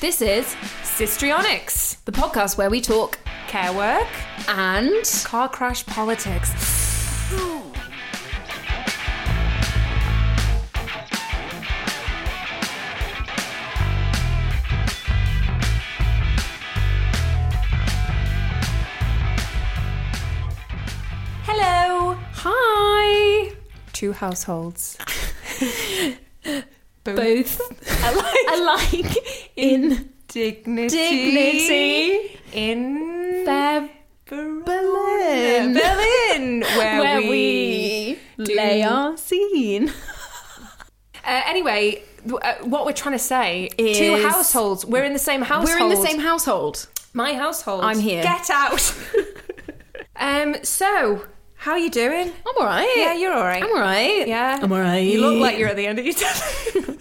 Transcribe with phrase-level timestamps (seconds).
[0.00, 0.46] This is
[0.82, 3.18] Sistrionics, the podcast where we talk
[3.48, 4.08] care work,
[4.48, 6.50] and car crash politics.
[21.44, 23.52] Hello, hi.
[23.92, 24.96] two households.
[27.04, 27.60] Both
[28.04, 29.16] alike alike
[29.56, 32.40] in dignity, dignity.
[32.52, 33.90] in Fab
[34.26, 39.92] Berlin, Berlin, where, where we, we, lay our scene.
[41.24, 42.02] Uh, anyway,
[42.42, 44.84] uh, what we're trying to say: is two households.
[44.84, 45.80] We're in the same household.
[45.80, 46.88] We're in the same household.
[47.12, 47.84] My household.
[47.84, 48.22] I'm here.
[48.22, 48.94] Get out.
[50.16, 50.56] um.
[50.62, 52.28] So, how are you doing?
[52.46, 52.92] I'm all right.
[52.96, 53.62] Yeah, you're all right.
[53.62, 54.26] I'm all right.
[54.26, 54.98] Yeah, I'm all right.
[54.98, 56.96] You look like you're at the end of your tether.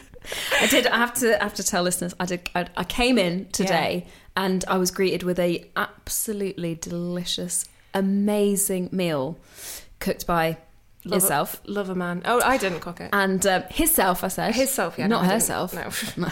[0.61, 0.87] I did.
[0.87, 1.39] I have to.
[1.39, 2.13] I have to tell listeners.
[2.19, 2.49] I did.
[2.55, 9.37] I, I came in today and I was greeted with a absolutely delicious, amazing meal
[9.99, 10.57] cooked by
[11.03, 12.21] yourself Love a man.
[12.25, 13.09] Oh, I didn't cook it.
[13.13, 14.23] and um, hisself.
[14.23, 15.73] I said Hisself, yeah, not no, herself.
[15.73, 15.89] No.
[16.17, 16.27] no.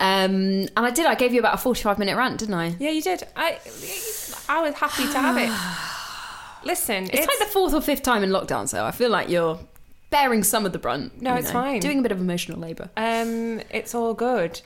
[0.00, 1.06] um, and I did.
[1.06, 2.74] I gave you about a forty-five minute rant, didn't I?
[2.78, 3.22] Yeah, you did.
[3.36, 3.58] I
[4.48, 5.50] I was happy to have it.
[6.64, 9.58] Listen, It's, like the fourth or fifth time in lockdown, so I feel like you're
[10.14, 11.20] bearing some of the brunt.
[11.20, 11.80] No, you it's fine.
[11.80, 12.88] Doing a bit of emotional labour.
[12.96, 14.60] um, it's all good.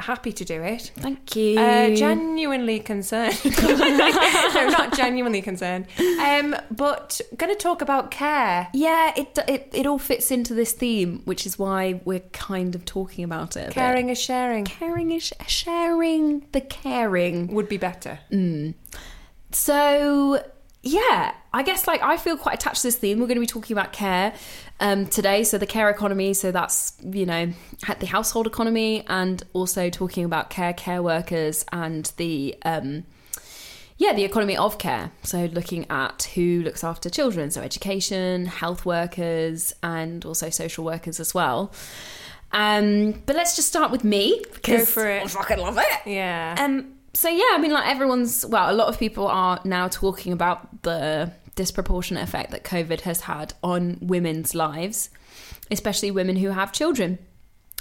[0.00, 0.90] Happy to do it.
[0.96, 1.58] Thank you.
[1.60, 3.38] Uh, genuinely concerned.
[3.62, 5.86] no, not genuinely concerned.
[6.20, 8.68] Um, but going to talk about care.
[8.72, 12.84] yeah, it, it it all fits into this theme, which is why we're kind of
[12.84, 13.72] talking about it.
[13.72, 17.48] Caring is sharing caring is sharing the caring.
[17.54, 18.18] would be better.
[19.52, 20.42] So
[20.84, 23.18] yeah, I guess like I feel quite attached to this theme.
[23.18, 24.34] We're going to be talking about care
[24.80, 25.44] um, today.
[25.44, 26.34] So the care economy.
[26.34, 27.52] So that's you know
[27.98, 33.04] the household economy, and also talking about care, care workers, and the um,
[33.96, 35.10] yeah the economy of care.
[35.22, 41.20] So looking at who looks after children, so education, health workers, and also social workers
[41.20, 41.72] as well.
[42.52, 45.24] Um, but let's just start with me because for it.
[45.24, 46.06] I fucking love it.
[46.06, 46.56] Yeah.
[46.58, 46.94] Um.
[47.12, 48.44] So yeah, I mean, like everyone's.
[48.46, 53.22] Well, a lot of people are now talking about the disproportionate effect that COVID has
[53.22, 55.10] had on women's lives,
[55.70, 57.18] especially women who have children,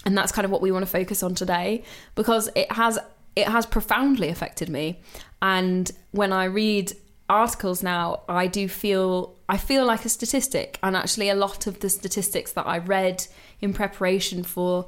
[0.05, 1.83] and that's kind of what we want to focus on today
[2.15, 2.99] because it has
[3.35, 4.99] it has profoundly affected me.
[5.41, 6.93] And when I read
[7.29, 11.79] articles now, I do feel I feel like a statistic, and actually, a lot of
[11.79, 13.27] the statistics that I read
[13.61, 14.87] in preparation for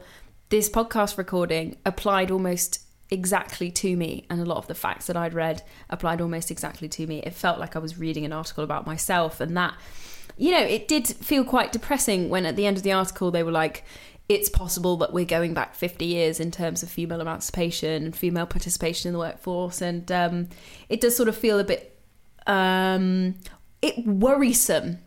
[0.50, 5.16] this podcast recording applied almost exactly to me and a lot of the facts that
[5.16, 7.20] I'd read applied almost exactly to me.
[7.20, 9.76] It felt like I was reading an article about myself and that
[10.38, 13.44] you know, it did feel quite depressing when at the end of the article they
[13.44, 13.84] were like
[14.28, 18.48] it's possible that we're going back 50 years in terms of female emancipation and female
[18.48, 20.50] participation in the workforce and um,
[20.90, 22.00] it does sort of feel a bit
[22.48, 23.36] um,
[23.82, 24.98] it worrisome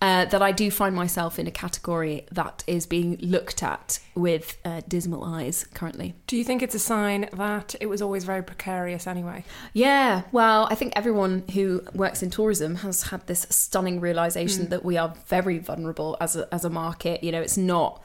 [0.00, 4.56] uh, that I do find myself in a category that is being looked at with
[4.64, 6.14] uh, dismal eyes currently.
[6.28, 9.44] Do you think it's a sign that it was always very precarious anyway?
[9.72, 14.84] Yeah, well, I think everyone who works in tourism has had this stunning realization that
[14.84, 17.24] we are very vulnerable as a, as a market.
[17.24, 18.02] You know, it's not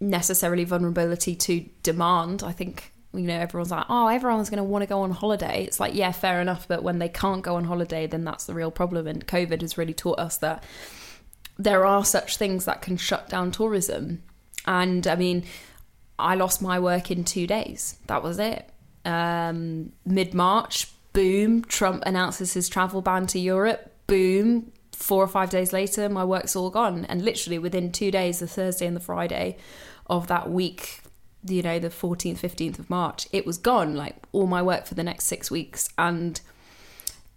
[0.00, 2.42] necessarily vulnerability to demand.
[2.42, 5.62] I think, you know, everyone's like, oh, everyone's going to want to go on holiday.
[5.62, 6.66] It's like, yeah, fair enough.
[6.66, 9.06] But when they can't go on holiday, then that's the real problem.
[9.06, 10.64] And COVID has really taught us that
[11.58, 14.22] there are such things that can shut down tourism.
[14.66, 15.44] And I mean,
[16.18, 17.98] I lost my work in two days.
[18.06, 18.68] That was it.
[19.04, 23.92] Um, Mid March, boom, Trump announces his travel ban to Europe.
[24.06, 27.04] Boom, four or five days later, my work's all gone.
[27.06, 29.56] And literally within two days, the Thursday and the Friday
[30.06, 31.00] of that week,
[31.44, 33.96] you know, the 14th, 15th of March, it was gone.
[33.96, 35.88] Like all my work for the next six weeks.
[35.98, 36.40] And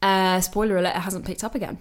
[0.01, 1.79] uh, spoiler alert, it hasn't picked up again.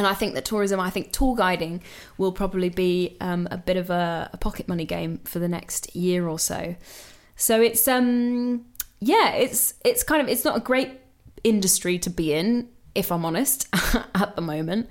[0.00, 1.82] And I think that tourism, I think tour guiding
[2.16, 5.94] will probably be um, a bit of a, a pocket money game for the next
[5.94, 6.74] year or so.
[7.36, 8.64] So it's um
[9.00, 11.02] yeah, it's it's kind of it's not a great
[11.44, 13.68] industry to be in, if I'm honest,
[14.14, 14.88] at the moment.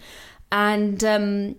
[0.52, 1.56] And um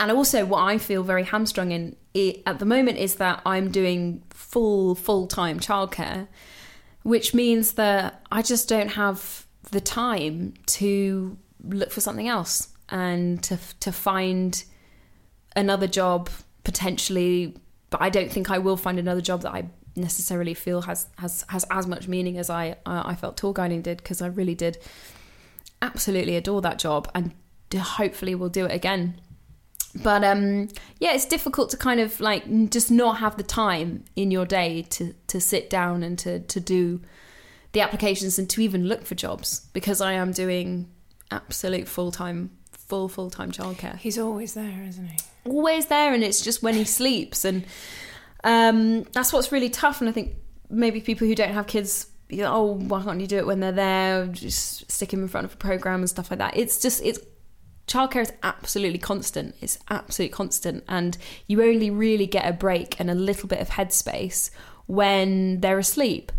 [0.00, 3.70] and also what I feel very hamstrung in i at the moment is that I'm
[3.70, 6.26] doing full full time childcare,
[7.04, 13.42] which means that I just don't have the time to look for something else and
[13.42, 14.64] to to find
[15.56, 16.30] another job
[16.64, 17.56] potentially
[17.90, 21.44] but I don't think I will find another job that I necessarily feel has has
[21.48, 24.78] has as much meaning as I I felt tour guiding did because I really did
[25.82, 27.32] absolutely adore that job and
[27.76, 29.20] hopefully will do it again.
[30.02, 30.68] But um,
[31.00, 34.82] yeah, it's difficult to kind of like just not have the time in your day
[34.90, 37.00] to to sit down and to to do
[37.72, 40.90] the applications and to even look for jobs because I am doing
[41.30, 42.50] absolute full time,
[42.88, 43.96] full full time childcare.
[43.96, 45.18] He's always there, isn't he?
[45.44, 47.64] Always there, and it's just when he sleeps, and
[48.44, 50.00] um, that's what's really tough.
[50.00, 50.34] And I think
[50.70, 52.08] maybe people who don't have kids.
[52.30, 54.26] You know, oh, why can't you do it when they're there?
[54.26, 56.56] Just stick them in front of a program and stuff like that.
[56.56, 57.20] It's just it's
[57.86, 59.54] childcare is absolutely constant.
[59.60, 63.70] It's absolutely constant, and you only really get a break and a little bit of
[63.70, 64.50] headspace
[64.86, 66.32] when they're asleep.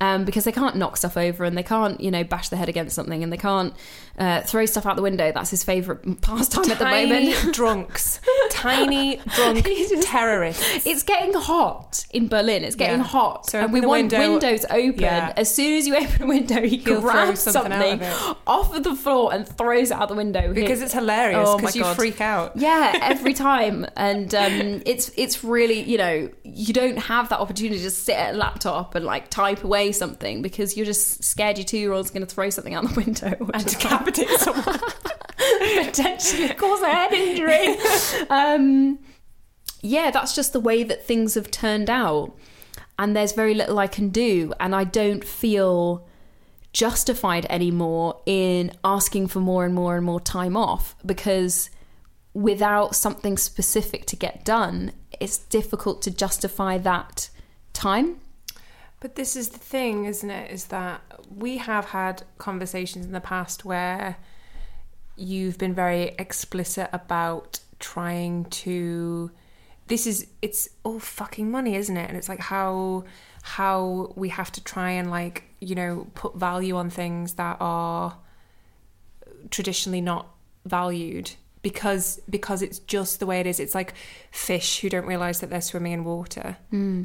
[0.00, 2.68] Um, because they can't knock stuff over and they can't, you know, bash their head
[2.68, 3.74] against something and they can't
[4.18, 5.30] uh, throw stuff out the window.
[5.32, 7.54] That's his favourite pastime at the Tiny moment.
[7.54, 8.20] drunks,
[8.50, 9.64] tiny drunk
[10.02, 10.86] terrorists.
[10.86, 12.64] It's getting hot in Berlin.
[12.64, 13.04] It's getting Yeah.
[13.04, 15.00] hot, So and we want window- windows open.
[15.00, 15.32] Yeah.
[15.36, 18.82] As soon as you open a window, he He'll grabs something something, of off of
[18.84, 21.84] the floor and throws it out the window Because it's hilarious Oh because my you
[21.84, 21.96] God.
[21.96, 22.56] freak out.
[22.56, 27.80] yeah, every time, and um, it's it's really you know you don't have that opportunity
[27.82, 31.64] to sit at a laptop and like type away something because you're just scared your
[31.64, 33.78] two year old's going to throw something out the window And
[34.10, 34.80] decapitate someone.
[35.84, 37.76] potentially cause a head injury.
[38.30, 38.98] um,
[39.80, 42.36] yeah, that's just the way that things have turned out,
[42.98, 46.06] and there's very little I can do, and I don't feel
[46.72, 51.70] justified anymore in asking for more and more and more time off because
[52.34, 57.30] without something specific to get done, it's difficult to justify that
[57.72, 58.20] time.
[59.00, 60.50] But this is the thing, isn't it?
[60.50, 61.02] Is that
[61.34, 64.16] we have had conversations in the past where
[65.16, 69.30] you've been very explicit about trying to.
[69.86, 72.08] This is it's all fucking money, isn't it?
[72.08, 73.04] And it's like how
[73.42, 78.18] how we have to try and like you know put value on things that are
[79.50, 80.28] traditionally not
[80.64, 81.32] valued
[81.68, 83.60] because because it's just the way it is.
[83.60, 83.92] It's like
[84.30, 86.56] fish who don't realize that they're swimming in water.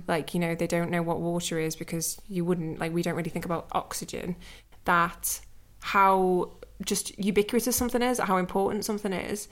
[0.08, 3.16] Like you know they don't know what water is because you wouldn't like we don't
[3.16, 4.38] really think about oxygen.
[4.86, 5.42] That
[5.82, 6.52] how
[6.86, 9.48] just ubiquitous something is how important something is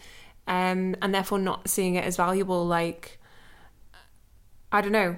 [0.48, 3.20] um and therefore not seeing it as valuable like
[4.72, 5.16] i don't know.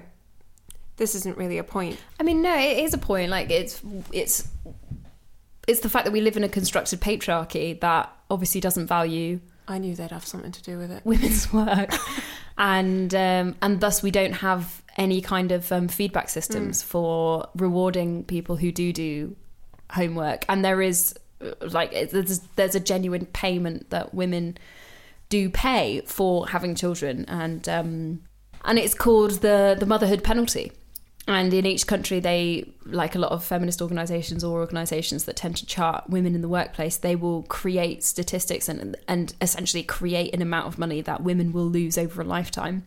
[0.96, 1.98] This isn't really a point.
[2.20, 3.30] I mean, no, it is a point.
[3.30, 3.80] Like it's
[4.12, 4.48] it's
[5.66, 9.78] it's the fact that we live in a constructed patriarchy that obviously doesn't value i
[9.78, 11.92] knew they'd have something to do with it women's work,
[12.58, 18.24] and um, and thus we don't have any kind of um, feedback systems for rewarding
[18.24, 19.36] people who do do
[19.90, 20.44] homework.
[20.48, 24.56] And there is uh, like there's there's a genuine payment that women
[25.28, 28.22] do pay for having children, and um,
[28.64, 30.72] and it's called the the motherhood penalty.
[31.26, 35.56] And in each country, they, like a lot of feminist organisations or organisations that tend
[35.56, 40.42] to chart women in the workplace, they will create statistics and and essentially create an
[40.42, 42.84] amount of money that women will lose over a lifetime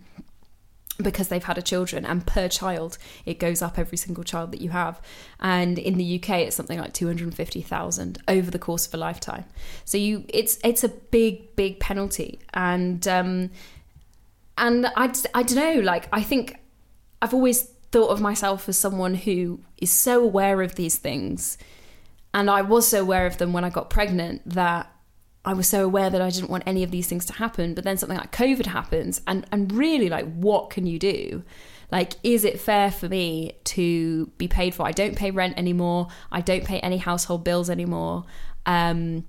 [1.02, 2.06] because they've had a children.
[2.06, 5.02] And per child it goes up every single child that you have.
[5.40, 9.46] And in the UK it's something like 250,000 over the course of a lifetime.
[9.86, 12.40] So you it's it's a big big penalty.
[12.54, 13.50] And um
[14.60, 16.60] and I I don't know like I think
[17.22, 21.58] I've always thought of myself as someone who is so aware of these things
[22.34, 24.92] and I was so aware of them when I got pregnant that
[25.44, 27.74] I was so aware that I didn't want any of these things to happen.
[27.74, 31.44] But then something like COVID happens, and and really, like, what can you do?
[31.92, 34.86] Like, is it fair for me to be paid for?
[34.86, 36.10] I don't pay rent anymore.
[36.32, 38.26] I don't pay any household bills anymore.
[38.66, 39.26] Um,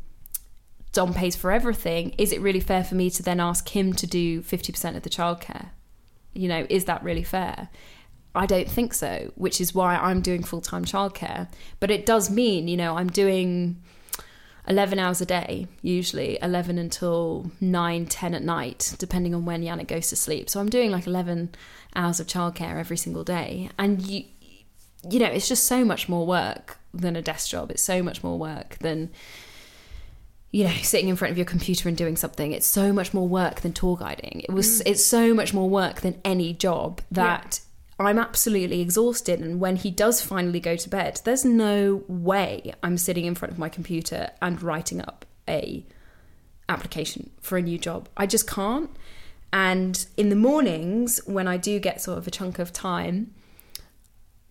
[0.93, 2.15] Dom pays for everything.
[2.19, 5.05] Is it really fair for me to then ask him to do fifty percent of
[5.05, 5.69] the childcare?
[6.35, 7.69] You know, is that really fair?
[8.39, 11.49] I don't think so, which is why I'm doing full time childcare.
[11.81, 13.83] But it does mean, you know, I'm doing
[14.69, 19.89] 11 hours a day, usually 11 until 9, 10 at night, depending on when Yannick
[19.89, 20.49] goes to sleep.
[20.49, 21.55] So I'm doing like 11
[21.97, 23.71] hours of childcare every single day.
[23.77, 24.25] And you,
[25.11, 27.73] you know, it's just so much more work than a desk job.
[27.73, 29.11] It's so much more work than,
[30.53, 32.53] you know, sitting in front of your computer and doing something.
[32.53, 34.43] It's so much more work than tour guiding.
[34.49, 34.83] It was, mm.
[34.87, 37.61] it's so much more work than any job that
[37.99, 39.41] I'm absolutely exhausted.
[39.41, 43.53] And when he does finally go to bed, there's no way I'm sitting in front
[43.53, 45.85] of my computer and writing up a
[46.69, 48.09] application for a new job.
[48.17, 48.91] I just can't.
[49.53, 53.35] And in the mornings, when I do get sort of a chunk of time,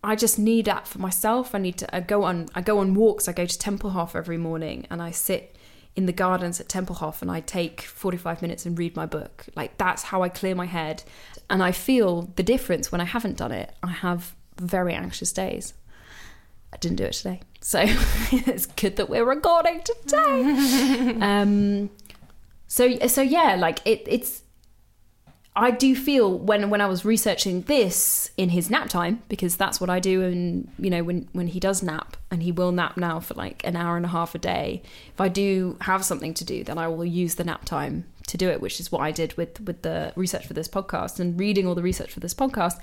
[0.03, 1.53] I just need that for myself.
[1.53, 3.27] I need to I go on I go on walks.
[3.27, 5.55] I go to Tempelhof every morning and I sit
[5.95, 9.45] in the gardens at Tempelhof and I take 45 minutes and read my book.
[9.55, 11.03] Like that's how I clear my head.
[11.49, 13.73] And I feel the difference when I haven't done it.
[13.81, 15.73] I have very anxious days.
[16.73, 17.41] I didn't do it today.
[17.61, 21.17] So it's good that we're recording today.
[21.21, 21.89] um
[22.67, 24.43] so so yeah, like it it's
[25.57, 29.81] I do feel when when I was researching this in his nap time because that's
[29.81, 32.95] what I do and you know when when he does nap and he will nap
[32.95, 36.35] now for like an hour and a half a day if I do have something
[36.35, 39.01] to do then I will use the nap time to do it which is what
[39.01, 42.19] I did with with the research for this podcast and reading all the research for
[42.19, 42.79] this podcast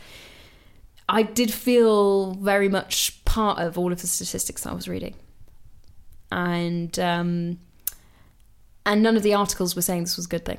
[1.09, 5.15] I did feel very much part of all of the statistics I was reading
[6.33, 7.59] and um
[8.87, 10.59] and none of the articles were saying this was a good thing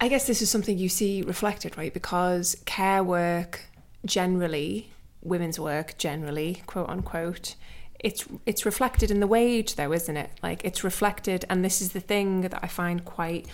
[0.00, 1.92] I guess this is something you see reflected, right?
[1.92, 3.62] Because care work
[4.04, 4.90] generally,
[5.22, 7.54] women's work generally, quote unquote,
[7.98, 10.30] it's it's reflected in the wage though, isn't it?
[10.42, 13.46] Like it's reflected and this is the thing that I find quite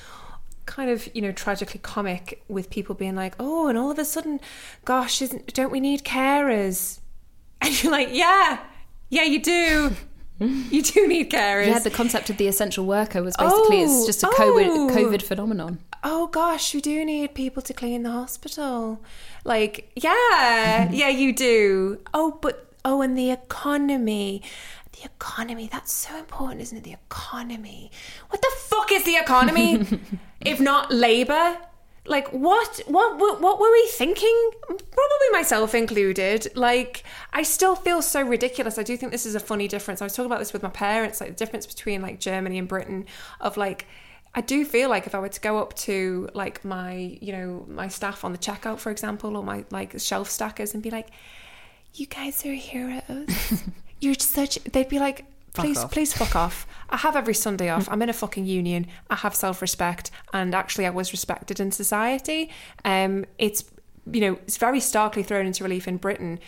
[0.67, 4.05] kind of, you know, tragically comic with people being like, "Oh, and all of a
[4.05, 4.41] sudden,
[4.85, 7.01] gosh, isn't don't we need carers?"
[7.63, 8.61] And you're like, "Yeah.
[9.09, 9.93] Yeah, you do."
[10.41, 11.69] you do need carers.
[11.69, 14.91] Yeah, the concept of the essential worker was basically oh, it's just a COVID oh.
[14.91, 19.01] COVID phenomenon oh gosh, we do need people to clean the hospital.
[19.45, 22.01] Like, yeah, yeah, you do.
[22.13, 24.43] Oh, but, oh, and the economy.
[25.03, 26.85] The economy, that's so important, isn't it?
[26.85, 27.91] The economy.
[28.29, 29.85] What the fuck is the economy?
[30.41, 31.57] if not labor?
[32.05, 34.51] Like what, what what what were we thinking?
[34.67, 36.49] Probably myself included.
[36.57, 38.77] Like I still feel so ridiculous.
[38.77, 40.03] I do think this is a funny difference.
[40.03, 42.67] I was talking about this with my parents, like the difference between like Germany and
[42.67, 43.07] Britain
[43.41, 43.87] of like
[44.35, 47.67] I do feel like if I were to go up to like my, you know,
[47.69, 51.09] my staff on the checkout, for example, or my like shelf stackers and be like,
[51.95, 53.65] you guys are heroes.
[54.03, 56.67] You're such, they'd be like, please, fuck please fuck off.
[56.91, 57.89] I have every Sunday off.
[57.91, 58.87] I'm in a fucking union.
[59.09, 60.11] I have self respect.
[60.33, 62.51] And actually, I was respected in society.
[62.85, 63.65] Um, it's,
[64.11, 66.41] you know, it's very starkly thrown into relief in Britain.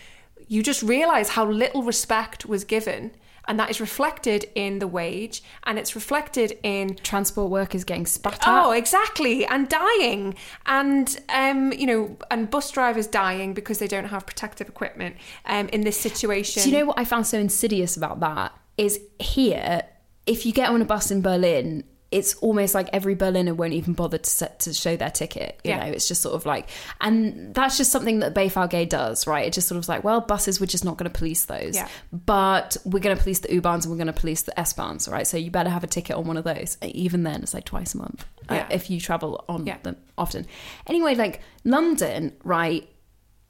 [0.49, 3.13] You just realize how little respect was given
[3.49, 8.35] and that is reflected in the wage and it's reflected in transport workers getting spat
[8.35, 8.43] at.
[8.47, 10.35] Oh, exactly, and dying,
[10.67, 15.17] and um, you know, and bus drivers dying because they don't have protective equipment.
[15.47, 18.53] Um, in this situation, do you know what I found so insidious about that?
[18.77, 19.83] Is here,
[20.27, 21.85] if you get on a bus in Berlin
[22.15, 25.61] it's almost like every Berliner won't even bother to set, to show their ticket.
[25.65, 25.81] You yeah.
[25.85, 26.69] know, it's just sort of like,
[27.01, 29.45] and that's just something that BVG does, right?
[29.45, 31.89] It just sort of like, well, buses, we're just not going to police those, yeah.
[32.13, 35.27] but we're going to police the U-Bahns and we're going to police the S-Bahns, right?
[35.27, 36.79] So you better have a ticket on one of those.
[36.83, 38.63] Even then, it's like twice a month uh, yeah.
[38.63, 40.47] uh, if you travel on them often.
[40.87, 42.89] Anyway, like London, right?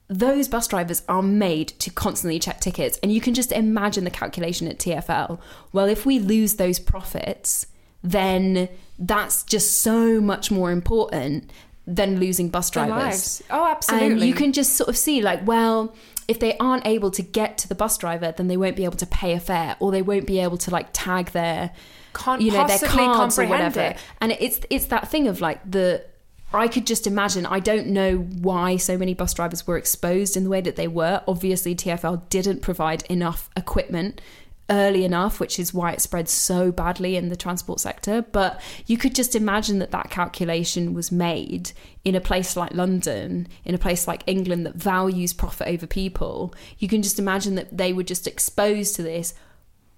[0.07, 2.99] those bus drivers are made to constantly check tickets.
[3.01, 5.39] And you can just imagine the calculation at TFL.
[5.73, 7.65] Well, if we lose those profits,
[8.05, 8.69] then
[8.99, 11.51] that's just so much more important
[11.87, 13.43] than losing bus drivers.
[13.49, 14.11] Oh, absolutely.
[14.11, 15.93] And you can just sort of see, like, well,
[16.27, 18.97] if they aren't able to get to the bus driver, then they won't be able
[18.97, 21.71] to pay a fare, or they won't be able to like tag their,
[22.13, 23.81] Can't you know, their cards or whatever.
[23.81, 23.97] It.
[24.21, 26.05] And it's it's that thing of like the.
[26.53, 27.45] I could just imagine.
[27.45, 30.87] I don't know why so many bus drivers were exposed in the way that they
[30.87, 31.21] were.
[31.27, 34.21] Obviously, TFL didn't provide enough equipment
[34.69, 38.21] early enough, which is why it spread so badly in the transport sector.
[38.21, 41.71] But you could just imagine that that calculation was made
[42.03, 46.53] in a place like London, in a place like England that values profit over people.
[46.79, 49.33] You can just imagine that they were just exposed to this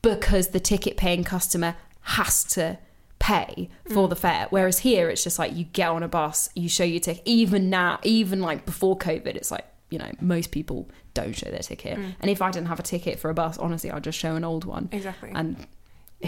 [0.02, 2.78] because the ticket paying customer has to
[3.20, 4.10] pay for mm.
[4.10, 4.48] the fare.
[4.50, 7.24] Whereas here, it's just like you get on a bus, you show your ticket.
[7.26, 11.60] Even now, even like before COVID, it's like you know most people don't show their
[11.60, 11.98] ticket.
[11.98, 12.16] Mm.
[12.22, 14.44] and if i didn't have a ticket for a bus honestly I'd just show an
[14.44, 14.90] old one.
[14.92, 15.32] Exactly.
[15.34, 15.66] And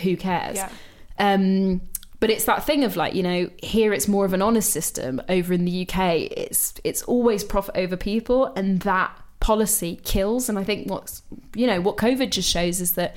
[0.04, 0.56] who cares?
[0.58, 0.70] Yeah.
[1.18, 1.82] um
[2.20, 5.22] but it's that thing of like you know here it's more of an honest system.
[5.30, 10.50] Over in the uk it's it's always profit over people and that policy kills.
[10.50, 11.22] And i think what's
[11.56, 13.16] you know what covid just shows is that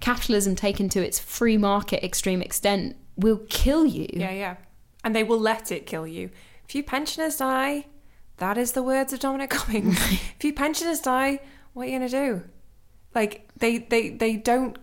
[0.00, 4.08] capitalism taken to its free market extreme extent will kill you.
[4.12, 4.56] Yeah yeah.
[5.04, 6.30] And they will let it kill you.
[6.68, 7.86] If you pensioners die
[8.38, 9.96] that is the words of Dominic Cummings.
[10.12, 11.40] if you pensioners die,
[11.72, 12.42] what are you gonna do?
[13.14, 14.78] Like they they they don't.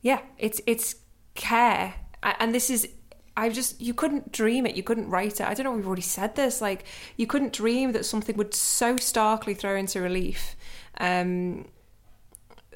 [0.00, 0.96] Yeah, it's it's
[1.34, 2.88] care, and this is.
[3.34, 4.76] I just you couldn't dream it.
[4.76, 5.46] You couldn't write it.
[5.46, 5.72] I don't know.
[5.72, 6.60] We've already said this.
[6.60, 6.84] Like
[7.16, 10.54] you couldn't dream that something would so starkly throw into relief
[10.98, 11.66] um,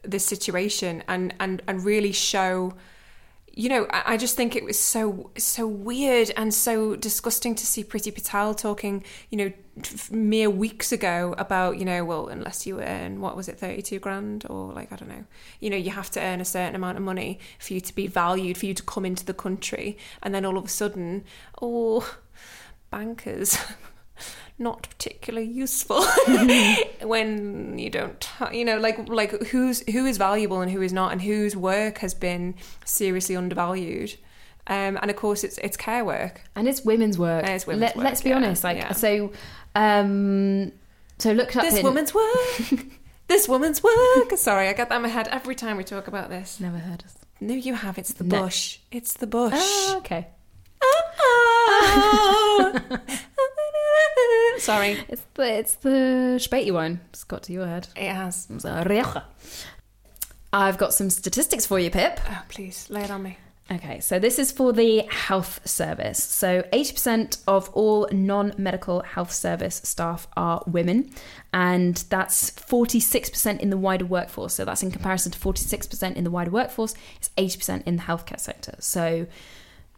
[0.02, 2.72] this situation and and and really show
[3.58, 7.82] you know, I just think it was so so weird and so disgusting to see
[7.82, 9.52] Priti Patel talking, you know,
[10.10, 13.98] mere weeks ago about, you know, well, unless you earn what was it, thirty two
[13.98, 15.24] grand or like I don't know,
[15.58, 18.06] you know, you have to earn a certain amount of money for you to be
[18.06, 21.24] valued, for you to come into the country, and then all of a sudden,
[21.62, 22.14] oh,
[22.90, 23.56] bankers.
[24.58, 26.02] not particularly useful
[27.02, 31.12] when you don't you know like like who's who is valuable and who is not
[31.12, 34.14] and whose work has been seriously undervalued
[34.68, 36.40] Um, and of course, it's it's care work.
[36.56, 37.44] and it's women's work.
[37.44, 38.64] And it's women's work, Let's be yeah, honest.
[38.64, 38.92] Like yeah.
[38.94, 39.30] so,
[39.76, 40.72] um,
[41.18, 42.84] so looked up This in, woman's work.
[43.28, 44.30] this woman's work.
[44.36, 46.58] Sorry, I get that in my head every time we talk about this.
[46.58, 47.12] Never heard of.
[47.40, 47.96] No, you have.
[47.96, 48.40] It's the No.
[48.42, 48.80] bush.
[48.90, 49.52] It's the bush.
[49.54, 50.26] Oh, okay.
[50.82, 52.80] Oh.
[54.58, 57.00] Sorry, It's the it's the Späti wine.
[57.10, 57.88] It's got to your head.
[57.96, 58.46] it has.
[58.50, 59.24] It's a Rioja.
[60.52, 62.18] I've got some statistics for you, Pip.
[62.28, 63.38] Oh, please lay it on me.
[63.70, 66.22] Okay, so this is for the health service.
[66.22, 71.10] So 80% of all non medical health service staff are women,
[71.52, 74.54] and that's 46% in the wider workforce.
[74.54, 78.38] So that's in comparison to 46% in the wider workforce, it's 80% in the healthcare
[78.38, 78.76] sector.
[78.78, 79.26] So,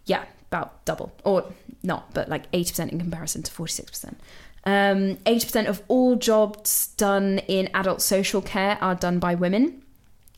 [0.07, 1.45] yeah, about double, or
[1.83, 4.15] not, but like 80% in comparison to 46%.
[4.65, 9.83] Um, 80% of all jobs done in adult social care are done by women.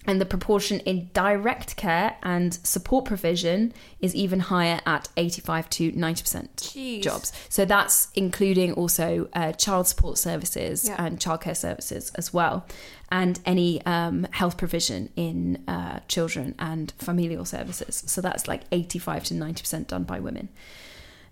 [0.06, 5.92] And the proportion in direct care and support provision is even higher at 85 to
[5.92, 7.02] 90% Jeez.
[7.02, 7.32] jobs.
[7.50, 11.04] So that's including also uh, child support services Yeah.
[11.04, 12.64] and childcare services as well,
[13.10, 18.04] and any um, health provision in uh, children and familial services.
[18.06, 20.48] So that's like 85 to 90% done by women.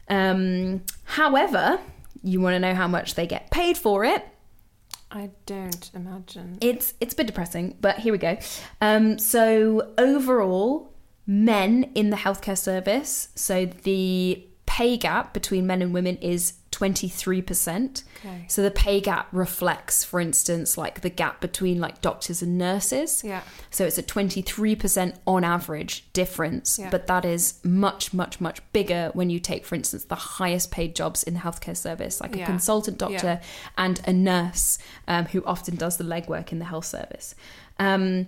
[0.08, 1.78] Um, however,
[2.22, 4.26] you want to know how much they get paid for it.
[5.10, 6.58] I don't imagine.
[6.60, 8.36] It's it's a bit depressing, but here we go.
[8.82, 10.92] Um, so overall,
[11.26, 17.08] men in the healthcare service, so the pay gap between men and women is twenty
[17.08, 18.04] three percent.
[18.20, 18.44] Okay.
[18.46, 23.24] So the pay gap reflects, for instance, like the gap between like doctors and nurses.
[23.24, 23.42] Yeah.
[23.70, 26.90] So it's a 23% on average difference, Yeah.
[26.90, 30.94] but that is much, much, much bigger when you take, for instance, the highest paid
[30.94, 33.40] jobs in the healthcare service, like a consultant doctor
[33.76, 37.34] and a nurse um, who often does the legwork in the health service.
[37.80, 38.26] Um,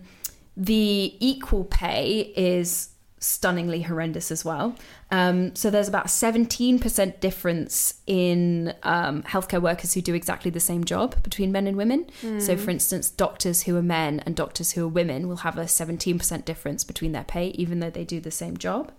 [0.56, 2.90] the equal pay is
[3.20, 4.74] stunningly horrendous as well.
[5.10, 10.84] Um, so there's about 17% difference in um, healthcare workers who do exactly the same
[10.84, 12.06] job between men and women.
[12.40, 15.64] So, for instance, doctors who are men and doctors who are women will have a
[15.64, 18.90] 17% difference between their pay, even though they do the same job.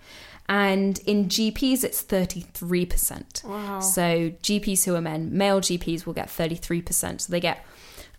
[0.47, 3.43] And in GPs, it's 33%.
[3.43, 3.79] Wow.
[3.79, 7.21] So GPs who are men, male GPs will get 33%.
[7.21, 7.65] So they get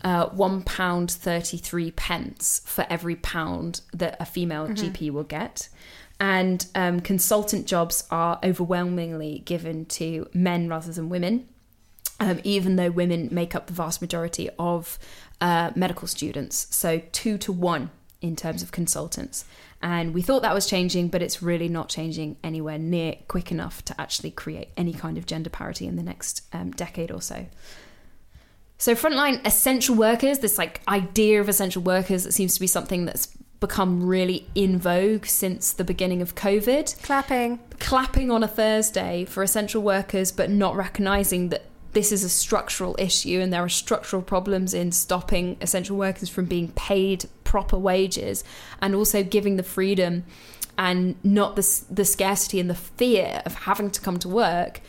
[0.05, 5.69] uh, one pound 33 pence for every pound that a female GP will get.
[6.23, 11.49] And um, consultant jobs are overwhelmingly given to men rather than women.
[12.21, 15.01] Um, even though women make up the vast majority of
[15.41, 16.69] uh, medical students.
[16.71, 19.45] So, two to one in terms of consultants.
[19.83, 23.85] And we thought that was changing, but it's really not changing anywhere near quick enough
[23.87, 27.47] to actually create any kind of gender parity in the next um, decade or so.
[28.79, 33.07] So, frontline essential workers, this like idea of essential workers, that seems to be something
[33.07, 37.61] that's become really in vogue since the beginning of COVID Clapping.
[37.79, 42.97] clapping on a Thursday for essential workers, but not recognizing that this is a structural
[42.99, 48.43] issue and there are structural problems in stopping essential workers from being paid proper wages
[48.81, 50.25] and also giving the freedom
[50.77, 54.81] and not the, the scarcity and the fear of having to come to work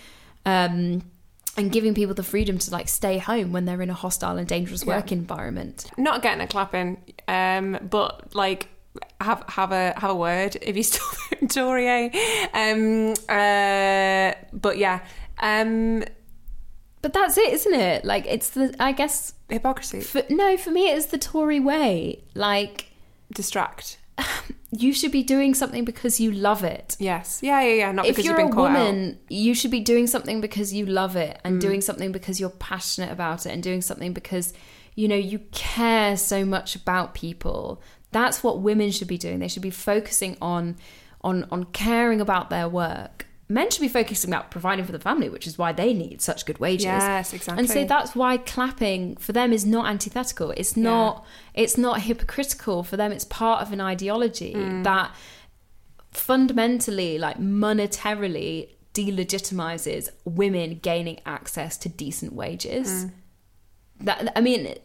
[0.48, 1.04] um,
[1.58, 4.48] and giving people the freedom to like stay home when they're in a hostile and
[4.48, 4.96] dangerous Yeah.
[4.98, 5.86] work environment.
[5.98, 8.70] Not getting a clapping, um, but like
[9.22, 10.84] have have a have a word if you
[11.50, 12.10] still eh?
[12.54, 15.00] Um, uh, but yeah,
[15.40, 16.04] um,
[17.02, 18.06] But that's it, isn't it?
[18.06, 20.02] Like it's the I guess hypocrisy.
[20.02, 22.24] for, no for me it's the Tory way.
[22.34, 22.88] Like
[23.34, 23.98] Distract.
[24.72, 26.96] You should be doing something because you love it.
[27.00, 27.40] Yes.
[27.44, 27.92] Yeah, yeah, yeah.
[27.92, 28.70] Not if because you're you've a been out.
[28.70, 28.74] Mm.
[28.74, 32.50] woman, you should be doing something because you love it and doing something because you're
[32.50, 34.54] passionate about it and doing something because
[34.96, 37.82] you know you care so much about people.
[38.12, 39.40] That's what women should be doing.
[39.40, 40.78] They should be focusing on
[41.22, 43.28] on on caring about their work.
[43.54, 46.44] Men should be focusing about providing for the family, which is why they need such
[46.48, 46.86] good wages.
[46.86, 47.60] Yes, exactly.
[47.62, 50.50] And so that's why clapping for them is not antithetical.
[50.58, 53.12] It's not it's not hypocritical for them.
[53.12, 54.84] It's part of an ideology Mm.
[54.86, 55.12] that
[56.12, 63.06] fundamentally, like monetarily, delegitimizes women gaining access to decent wages.
[64.00, 64.82] That I mean, it,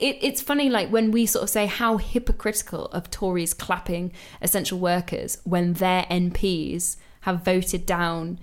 [0.00, 5.38] it's funny, like when we sort of say how hypocritical of Tories clapping essential workers
[5.44, 8.38] when their MPs have voted down,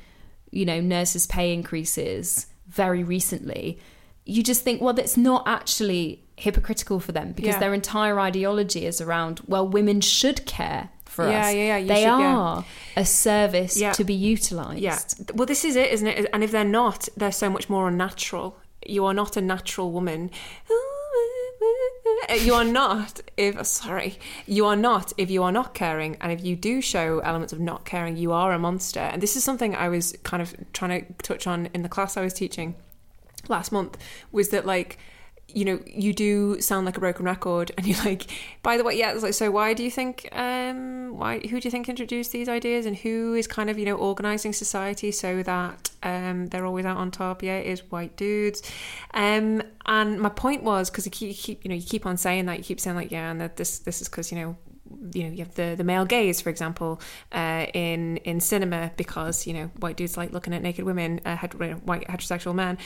[0.52, 3.80] you know, nurses' pay increases very recently.
[4.26, 7.60] You just think, well, that's not actually hypocritical for them because Yeah.
[7.60, 11.54] their entire ideology is around, well, women should care for Yeah, us.
[11.54, 12.38] yeah, yeah, they should, yeah.
[12.38, 12.66] are
[12.98, 13.94] a service Yeah.
[13.94, 14.82] to be utilised.
[14.82, 15.00] Yeah.
[15.34, 16.28] Well, this is it, isn't it?
[16.34, 18.58] And if they're not, they're so much more unnatural.
[18.86, 20.30] You are not a natural woman.
[22.30, 26.32] Uh, you are not if sorry you are not if you are not caring and
[26.32, 29.00] if you do show elements of not caring you are a monster.
[29.00, 32.18] And this is something i was kind of trying to touch on in the class
[32.18, 32.76] i was teaching
[33.50, 33.98] last month
[34.32, 34.98] was that like
[35.54, 38.30] you know, you do sound like a broken record, and you're like,
[38.64, 41.68] by the way, yeah, it's like, so why do you think, um, why, who do
[41.68, 45.44] you think introduced these ideas, and who is kind of, you know, organizing society so
[45.44, 47.44] that um, they're always out on top?
[47.44, 48.62] Yeah, is white dudes.
[49.14, 52.58] Um, and my point was because you keep, you know, you keep on saying that,
[52.58, 54.58] you keep saying like, yeah, and that this, this is because you know
[55.14, 59.48] you know you have the the male gaze for example uh, in in cinema because
[59.48, 62.78] you know white dudes like looking at naked women uh, white heterosexual men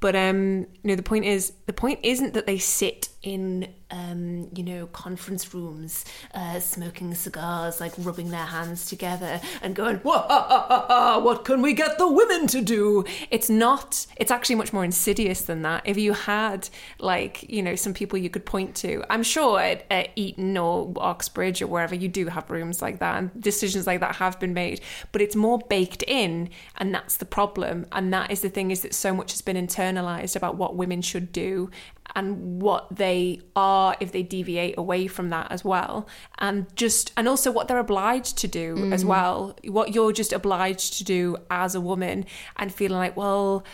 [0.00, 4.64] but um know the point is the point isn't that they sit in um, you
[4.64, 6.04] know, conference rooms,
[6.34, 12.10] uh, smoking cigars, like rubbing their hands together and going, what can we get the
[12.10, 13.04] women to do?
[13.30, 15.82] It's not, it's actually much more insidious than that.
[15.84, 19.84] If you had, like, you know, some people you could point to, I'm sure at,
[19.90, 24.00] at Eton or Oxbridge or wherever you do have rooms like that and decisions like
[24.00, 24.80] that have been made,
[25.12, 27.86] but it's more baked in, and that's the problem.
[27.92, 29.56] And that is the thing is that so much has been
[29.96, 31.70] internalized about what women should do
[32.14, 36.06] and what they are if they deviate away from that as well
[36.38, 38.92] and just and also what they're obliged to do mm.
[38.92, 42.24] as well what you're just obliged to do as a woman
[42.56, 43.64] and feeling like well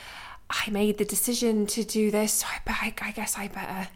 [0.52, 3.88] I made the decision to do this so I, I guess I better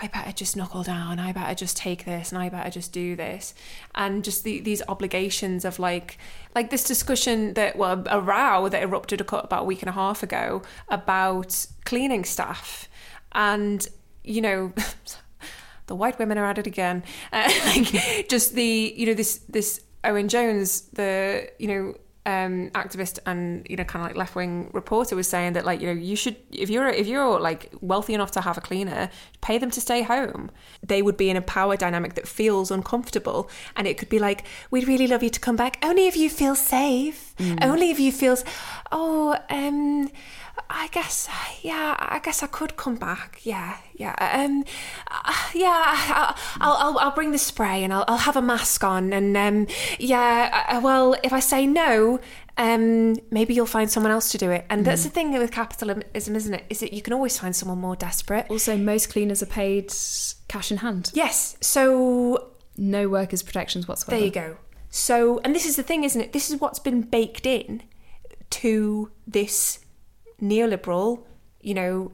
[0.00, 3.16] I better just knuckle down I better just take this and I better just do
[3.16, 3.52] this.
[3.94, 6.18] And just the, these obligations of like
[6.54, 10.22] like this discussion that well a row that erupted about a week and a half
[10.22, 12.88] ago about cleaning staff.
[13.32, 13.86] And
[14.22, 14.72] you know
[15.86, 17.02] the white women are at it again.
[17.32, 21.94] Uh, like just the you know this this owen jones the you know
[22.26, 25.80] um, activist and you know kind of like left wing reporter was saying that like
[25.80, 29.10] you know you should if you're if you're like wealthy enough to have a cleaner
[29.42, 30.50] pay them to stay home.
[30.82, 34.46] They would be in a power dynamic that feels uncomfortable and it could be like
[34.70, 35.78] we'd really love you to come back.
[35.82, 37.34] Only if you feel safe.
[37.38, 37.64] Mm.
[37.64, 38.38] only if you feel
[38.92, 40.08] oh um
[40.70, 41.28] I guess,
[41.62, 43.40] yeah, I guess I could come back.
[43.42, 44.64] Yeah, yeah, um,
[45.10, 46.34] uh, yeah.
[46.60, 49.12] I'll, I'll, I'll bring the spray and I'll, I'll have a mask on.
[49.12, 49.66] And um,
[49.98, 52.20] yeah, uh, well, if I say no,
[52.56, 54.64] um, maybe you'll find someone else to do it.
[54.70, 54.84] And mm.
[54.84, 56.64] that's the thing with capitalism, isn't it?
[56.70, 58.46] Is that you can always find someone more desperate.
[58.48, 59.92] Also, most cleaners are paid
[60.48, 61.10] cash in hand.
[61.14, 61.56] Yes.
[61.60, 64.18] So no workers' protections whatsoever.
[64.18, 64.56] There you go.
[64.90, 66.32] So, and this is the thing, isn't it?
[66.32, 67.82] This is what's been baked in
[68.50, 69.83] to this
[70.40, 71.24] neoliberal,
[71.60, 72.12] you know,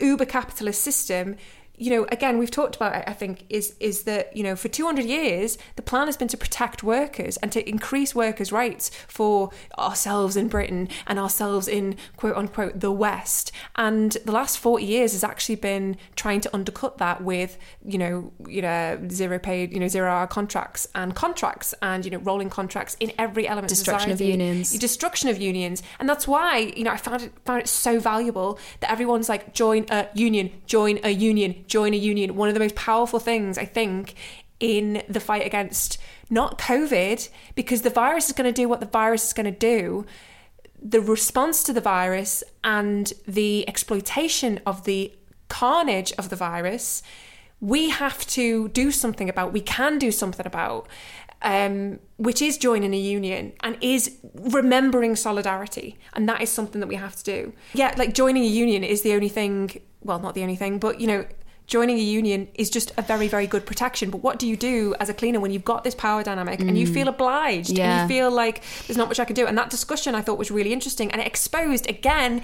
[0.00, 1.36] uber capitalist system
[1.76, 4.68] you know, again, we've talked about it, I think, is is that, you know, for
[4.68, 9.50] 200 years, the plan has been to protect workers and to increase workers' rights for
[9.78, 13.52] ourselves in Britain and ourselves in quote unquote the West.
[13.76, 18.32] And the last 40 years has actually been trying to undercut that with, you know,
[18.46, 22.50] you know, zero paid, you know, zero hour contracts and contracts and, you know, rolling
[22.50, 24.34] contracts in every element destruction of, society.
[24.34, 24.78] of unions.
[24.78, 25.82] Destruction of unions.
[25.98, 29.54] And that's why, you know, I found it found it so valuable that everyone's like,
[29.54, 32.36] join a union, join a union join a union.
[32.36, 34.14] One of the most powerful things, I think,
[34.60, 38.92] in the fight against not COVID, because the virus is going to do what the
[39.00, 40.04] virus is going to do.
[40.94, 45.12] The response to the virus and the exploitation of the
[45.48, 47.02] carnage of the virus,
[47.60, 50.88] we have to do something about, we can do something about.
[51.44, 54.02] Um, which is joining a union and is
[54.60, 55.98] remembering solidarity.
[56.12, 57.52] And that is something that we have to do.
[57.74, 61.00] Yeah, like joining a union is the only thing, well, not the only thing, but
[61.00, 61.24] you know,
[61.66, 64.94] joining a union is just a very very good protection but what do you do
[65.00, 66.68] as a cleaner when you've got this power dynamic mm.
[66.68, 66.94] and you mm.
[66.94, 68.02] feel obliged yeah.
[68.02, 70.38] and you feel like there's not much i can do and that discussion i thought
[70.38, 72.42] was really interesting and it exposed again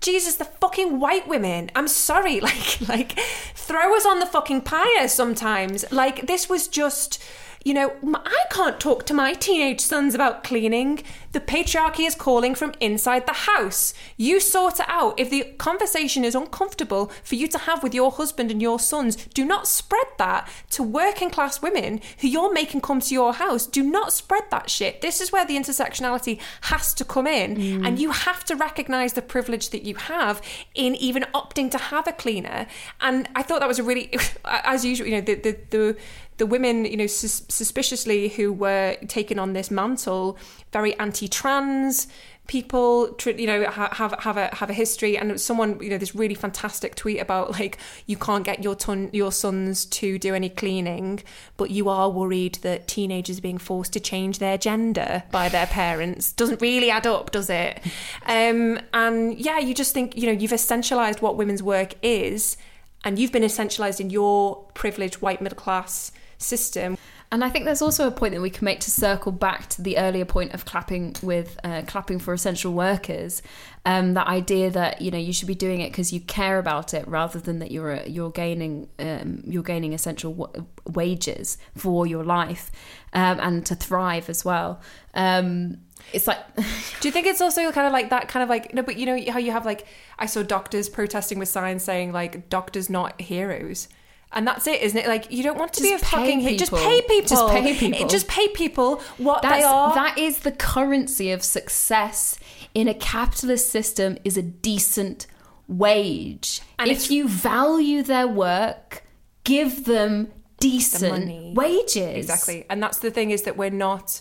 [0.00, 1.70] Jesus, the fucking white women.
[1.74, 3.18] I'm sorry, like, like,
[3.54, 5.90] throw us on the fucking pyre sometimes.
[5.90, 7.22] Like, this was just
[7.64, 11.02] you know, I can't talk to my teenage sons about cleaning.
[11.32, 13.94] The patriarchy is calling from inside the house.
[14.18, 15.18] You sort it out.
[15.18, 19.16] If the conversation is uncomfortable for you to have with your husband and your sons,
[19.32, 23.66] do not spread that to working class women who you're making come to your house.
[23.66, 25.00] Do not spread that shit.
[25.00, 27.56] This is where the intersectionality has to come in.
[27.56, 27.86] Mm.
[27.86, 30.42] And you have to recognize the privilege that you have
[30.74, 32.66] in even opting to have a cleaner.
[33.00, 35.96] And I thought that was a really, as usual, you know, the, the, the
[36.36, 40.38] the women, you know, sus- suspiciously who were taking on this mantle,
[40.72, 42.08] very anti-trans
[42.46, 45.16] people, you know, have have a have a history.
[45.16, 49.10] And someone, you know, this really fantastic tweet about like you can't get your ton
[49.12, 51.22] your sons to do any cleaning,
[51.56, 55.66] but you are worried that teenagers are being forced to change their gender by their
[55.66, 56.32] parents.
[56.32, 57.80] Doesn't really add up, does it?
[58.26, 62.56] Um, and yeah, you just think, you know, you've essentialized what women's work is
[63.04, 66.96] and you've been essentialized in your privileged white middle class system.
[67.32, 69.82] And I think there's also a point that we can make to circle back to
[69.82, 73.42] the earlier point of clapping with uh, clapping for essential workers.
[73.84, 76.94] Um, that idea that you know you should be doing it because you care about
[76.94, 82.22] it, rather than that you're you're gaining um, you're gaining essential w- wages for your
[82.22, 82.70] life
[83.14, 84.80] um, and to thrive as well.
[85.14, 85.78] Um,
[86.12, 88.82] it's like do you think it's also kind of like that kind of like no
[88.82, 89.86] but you know how you have like
[90.18, 93.88] i saw doctors protesting with signs saying like doctors not heroes
[94.34, 96.56] and that's it isn't it like you don't want to Just be a fucking hero
[96.56, 98.08] just pay people Just pay people.
[98.08, 102.38] just pay people what that's, they are that is the currency of success
[102.74, 105.26] in a capitalist system is a decent
[105.68, 106.60] wage.
[106.78, 109.02] And if you value their work,
[109.44, 111.52] give them decent money.
[111.54, 112.16] wages.
[112.16, 114.20] exactly and that's the thing is that we're not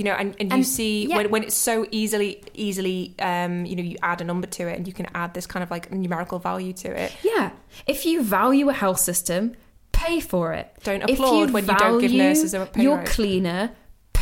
[0.00, 1.16] you know and, and you And- see yeah.
[1.16, 2.30] when, when it's so easily
[2.66, 2.98] easily
[3.30, 5.62] um you know you add a number to it and you can add this kind
[5.62, 7.46] of like numerical value to it Yeah.
[7.94, 9.42] If you value a health system,
[9.92, 10.66] pay for it.
[10.88, 13.62] Don't applaud when you don't give nurses a pay Your cleaner,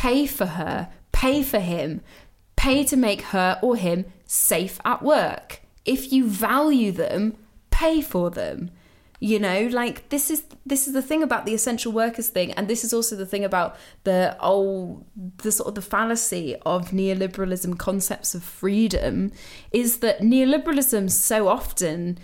[0.03, 0.89] pay for her,
[1.23, 2.01] pay for him,
[2.65, 5.47] pay to make her or him safe at work.
[5.95, 7.21] If you value them,
[7.71, 8.57] pay for them.
[9.21, 12.67] You know, like this is this is the thing about the essential workers thing, and
[12.69, 15.05] this is also the thing about the old
[15.37, 19.31] the sort of the fallacy of neoliberalism concepts of freedom
[19.71, 22.17] is that neoliberalism so often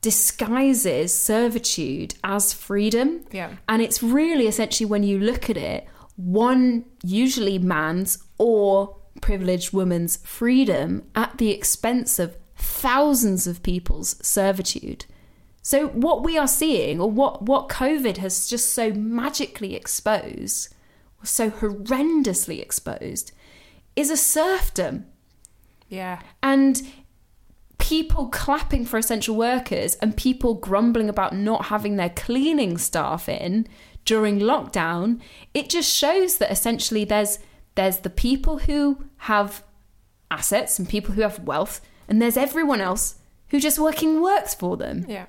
[0.00, 3.24] disguises servitude as freedom.
[3.30, 3.54] Yeah.
[3.68, 10.16] And it's really essentially when you look at it, one usually man's or privileged woman's
[10.16, 15.06] freedom at the expense of thousands of people's servitude.
[15.64, 20.74] So what we are seeing or what what COVID has just so magically exposed,
[21.22, 23.32] or so horrendously exposed
[23.96, 25.06] is a serfdom.
[25.88, 26.20] Yeah.
[26.42, 26.82] And
[27.78, 33.66] people clapping for essential workers and people grumbling about not having their cleaning staff in
[34.04, 35.20] during lockdown
[35.54, 37.38] it just shows that essentially there's
[37.74, 39.64] there's the people who have
[40.30, 43.16] assets and people who have wealth and there's everyone else
[43.48, 45.04] who just working works for them.
[45.08, 45.26] Yeah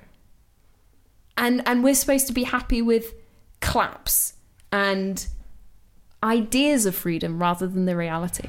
[1.36, 3.14] and and we're supposed to be happy with
[3.60, 4.34] claps
[4.72, 5.26] and
[6.22, 8.48] ideas of freedom rather than the reality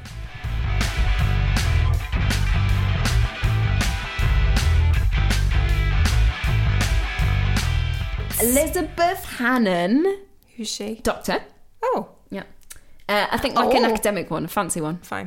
[8.40, 10.18] Elizabeth Hannon,
[10.56, 11.42] who's she doctor.
[11.82, 12.44] oh Yeah.
[13.08, 13.88] Uh, I think like an Oh.
[13.92, 15.26] academic one, a fancy one, fine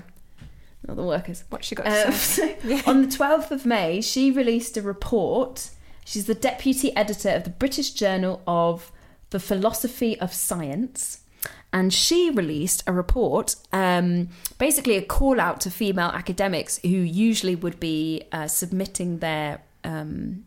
[0.87, 1.43] not the workers.
[1.49, 2.55] what's she got to say
[2.87, 5.69] on the 12th of May, she released a report.
[6.05, 8.91] She's the deputy editor of the British Journal of
[9.29, 11.19] the Philosophy of Science.
[11.73, 17.55] And she released a report, um, basically a call out to female academics who usually
[17.55, 20.43] would be uh, submitting their um,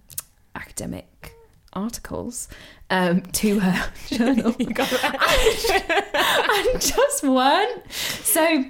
[0.54, 1.34] academic
[1.72, 2.48] articles
[2.90, 4.54] um, to her journal.
[4.58, 4.78] it
[6.74, 7.92] and just weren't.
[7.92, 8.64] So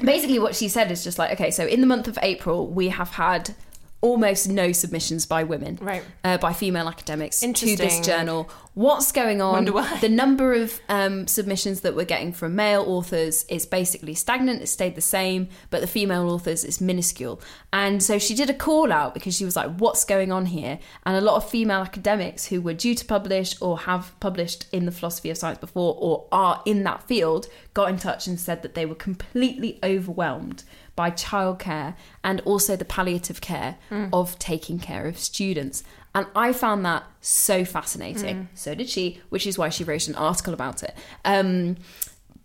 [0.00, 2.88] basically, what she said is just like, okay, so in the month of April, we
[2.88, 3.54] have had
[4.00, 6.02] almost no submissions by women, Right.
[6.24, 8.48] uh, by female academics to this journal.
[8.78, 9.54] What's going on?
[9.54, 9.98] Wonder why.
[9.98, 14.62] The number of um, submissions that we're getting from male authors is basically stagnant.
[14.62, 17.42] It stayed the same, but the female authors is minuscule.
[17.72, 20.78] And so she did a call out because she was like, "What's going on here?"
[21.04, 24.86] And a lot of female academics who were due to publish or have published in
[24.86, 28.62] the philosophy of science before or are in that field got in touch and said
[28.62, 30.62] that they were completely overwhelmed
[30.94, 33.76] by childcare and also the palliative care
[34.12, 35.82] of taking care of students.
[36.18, 38.48] And I found that so fascinating.
[38.54, 40.94] So did she, which is why she wrote an article about it.
[41.24, 41.76] Um,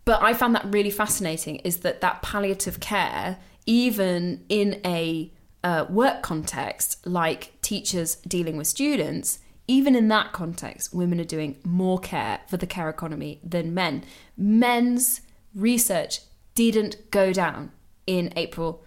[0.05, 5.31] but I found that really fascinating is that that palliative care, even in a
[5.63, 11.55] uh, work context like teachers dealing with students, even in that context, women are doing
[11.63, 14.03] more care for the care economy than men.
[14.37, 15.21] Men's
[15.55, 16.19] research
[16.53, 17.71] didn't go down
[18.05, 18.83] in April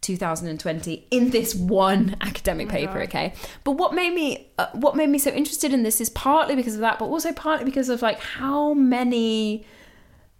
[0.00, 3.02] 2020 in this one academic oh paper God.
[3.02, 3.34] okay
[3.64, 6.74] but what made me uh, what made me so interested in this is partly because
[6.74, 9.64] of that but also partly because of like how many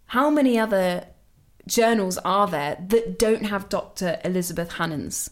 [0.07, 1.05] how many other
[1.67, 4.19] journals are there that don't have Dr.
[4.25, 5.31] Elizabeth Hannon's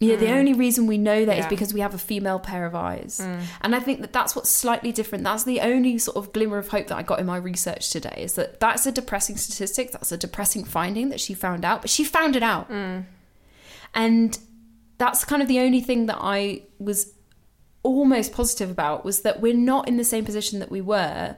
[0.00, 0.36] yeah, the mm.
[0.36, 1.48] only reason we know that is Yeah.
[1.48, 3.20] because we have a female pair of eyes.
[3.22, 3.42] Mm.
[3.62, 5.24] And I think that that's what's slightly different.
[5.24, 8.14] That's the only sort of glimmer of hope that I got in my research today
[8.18, 9.92] is that that's a depressing statistic.
[9.92, 12.70] That's a depressing finding that she found out, but she found it out.
[12.70, 13.04] Mm.
[13.94, 14.38] And
[14.98, 17.12] that's kind of the only thing that I was
[17.82, 21.36] almost positive about was that we're not in the same position that we were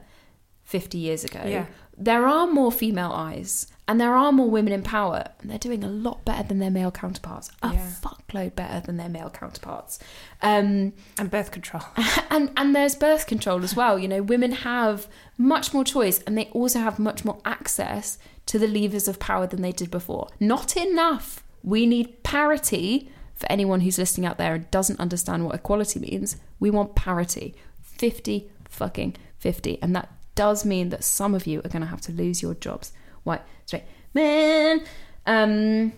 [0.64, 1.66] 50 years ago, Yeah.
[1.96, 5.84] there are more female eyes and there are more women in power, and they're doing
[5.84, 7.50] a lot better than their male counterparts.
[7.62, 7.88] A Yeah.
[8.00, 10.00] fuckload better than their male counterparts.
[10.42, 11.84] Um, And birth control.
[12.30, 13.96] and and there's birth control as well.
[13.96, 15.06] You know, women have
[15.38, 19.46] much more choice, and they also have much more access to the levers of power
[19.46, 20.28] than they did before.
[20.40, 21.44] Not enough.
[21.66, 23.10] We need parity.
[23.34, 27.54] For anyone who's listening out there and doesn't understand what equality means, we want parity.
[27.82, 29.82] 50 fucking 50.
[29.82, 32.54] And that does mean that some of you are going to have to lose your
[32.54, 32.92] jobs.
[33.24, 33.82] White, straight
[34.14, 34.84] men.
[35.26, 35.92] Um,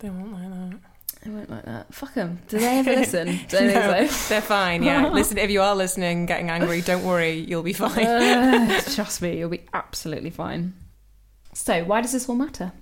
[0.00, 0.80] They won't like that.
[1.24, 1.94] They won't like that.
[1.94, 2.42] Fuck them.
[2.48, 3.40] Do they ever listen?
[3.48, 4.28] Don't No, so.
[4.28, 4.82] they're fine.
[4.82, 5.08] Yeah.
[5.12, 8.06] Listen, if you are listening, getting angry, don't worry, you'll be fine.
[8.06, 10.74] Uh, trust me, you'll be absolutely fine.
[11.54, 12.72] So, why does this all matter?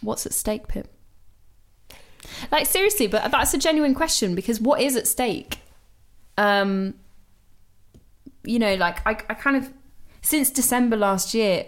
[0.00, 0.92] What's at stake, Pip?
[2.50, 5.60] Like seriously, but that's a genuine question because what is at stake?
[6.36, 6.94] Um,
[8.44, 9.72] you know, like I, I kind of
[10.22, 11.66] since December last year,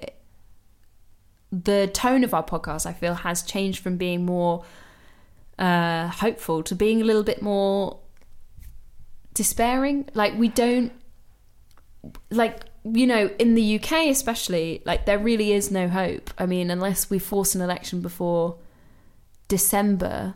[1.50, 4.64] the tone of our podcast I feel has changed from being more
[5.58, 7.98] uh, hopeful to being a little bit more
[9.34, 10.08] despairing.
[10.14, 10.92] Like we don't
[12.30, 16.30] like you know in the UK especially like there really is no hope.
[16.38, 18.56] I mean unless we force an election before
[19.48, 20.34] December.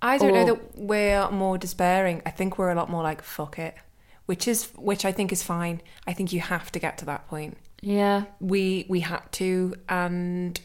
[0.00, 2.22] I don't know that we're more despairing.
[2.26, 3.76] I think we're a lot more like fuck it,
[4.26, 5.80] which is which I think is fine.
[6.06, 7.56] I think you have to get to that point.
[7.80, 8.24] Yeah.
[8.40, 10.60] We we had to, and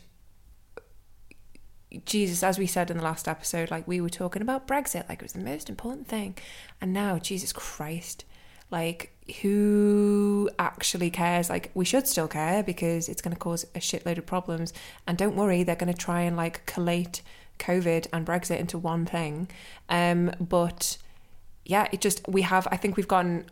[2.06, 5.20] Jesus, as we said in the last episode, like we were talking about Brexit, like
[5.20, 6.36] it was the most important thing,
[6.80, 8.24] and now Jesus Christ,
[8.72, 11.50] like who actually cares?
[11.50, 14.74] Like we should still care because it's going to cause a shitload of problems.
[15.06, 17.22] And don't worry, they're going to try and like collate
[17.60, 19.50] COVID and Brexit into one thing.
[19.90, 20.98] Um, but
[21.66, 22.68] yeah, it just we have.
[22.72, 23.46] I think we've gotten.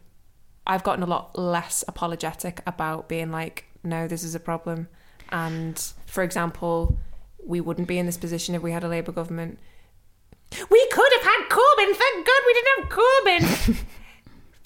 [0.67, 4.87] I've gotten a lot less apologetic about being like, no, this is a problem.
[5.29, 6.97] And for example,
[7.45, 9.59] we wouldn't be in this position if we had a Labour government.
[10.51, 11.95] We could have had Corbyn.
[11.95, 13.85] Thank God we didn't have Corbyn.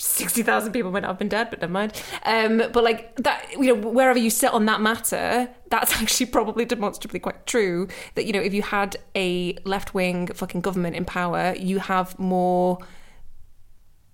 [0.01, 2.01] Sixty thousand people might not have been dead, but never mind.
[2.23, 6.63] Um, but like that, you know, wherever you sit on that matter, that's actually probably
[6.63, 7.89] demonstrably quite true.
[8.15, 12.17] That you know, if you had a left wing fucking government in power, you have
[12.17, 12.79] more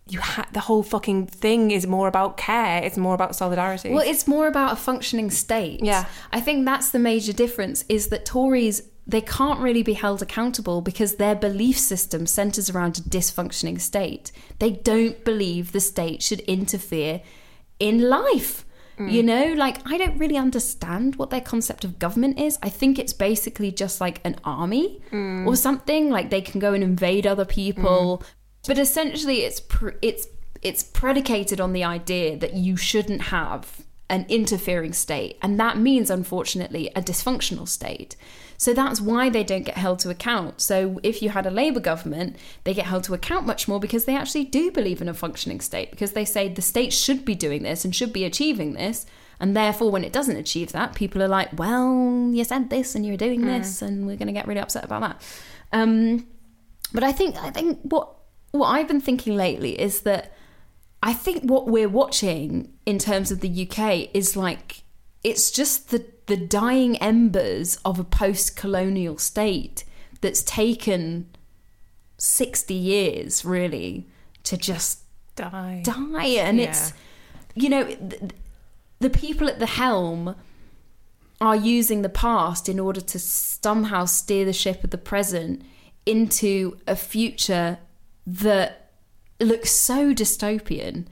[0.08, 2.84] you ha- the whole fucking thing is more about care.
[2.84, 3.92] It's more about solidarity.
[3.92, 5.84] Well, it's more about a functioning state.
[5.84, 6.06] Yeah.
[6.32, 10.82] I think that's the major difference is that Tories they can't really be held accountable
[10.82, 14.32] because their belief system centers around a dysfunctioning state.
[14.60, 17.22] They don't believe the state should interfere
[17.80, 18.66] in life.
[18.98, 19.12] Mm.
[19.12, 22.58] You know, like I don't really understand what their concept of government is.
[22.64, 25.46] I think it's basically just like an army mm.
[25.46, 26.10] or something.
[26.10, 28.26] Like they can go and invade other people, mm.
[28.68, 30.28] but essentially it's pr- it's
[30.62, 36.10] it's predicated on the idea that you shouldn't have an interfering state, and that means
[36.10, 38.16] unfortunately a dysfunctional state.
[38.58, 40.62] So that's why they don't get held to account.
[40.62, 44.06] So if you had a Labour government, they get held to account much more because
[44.06, 47.36] they actually do believe in a functioning state because they say the state should be
[47.36, 49.06] doing this and should be achieving this.
[49.40, 53.06] And therefore, when it doesn't achieve that, people are like, well, you said this and
[53.06, 55.22] you're doing this, and we're going to get really upset about that.
[55.74, 56.26] Um,
[56.94, 58.16] but I think I think what
[58.52, 60.34] what I've been thinking lately is that
[61.04, 64.84] I think what we're watching in terms of the UK is like
[65.24, 69.84] it's just the the dying embers of a post-colonial state
[70.22, 71.28] that's taken
[72.18, 74.08] 60 years really
[74.44, 75.00] to just
[75.36, 75.82] die.
[75.84, 76.66] die and Yeah.
[76.70, 76.94] it's
[77.56, 78.32] you know th-
[79.00, 80.36] the people at the helm
[81.42, 85.62] are using the past in order to somehow steer the ship of the present
[86.06, 87.78] into a future
[88.26, 88.92] that
[89.40, 91.06] looks so dystopian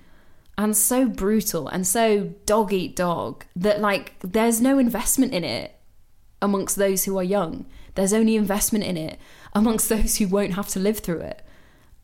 [0.57, 5.75] and so brutal and so dog eat dog that like there's no investment in it
[6.41, 7.65] amongst those who are young.
[7.95, 9.19] There's only investment in it
[9.53, 11.41] amongst those who won't have to live through it.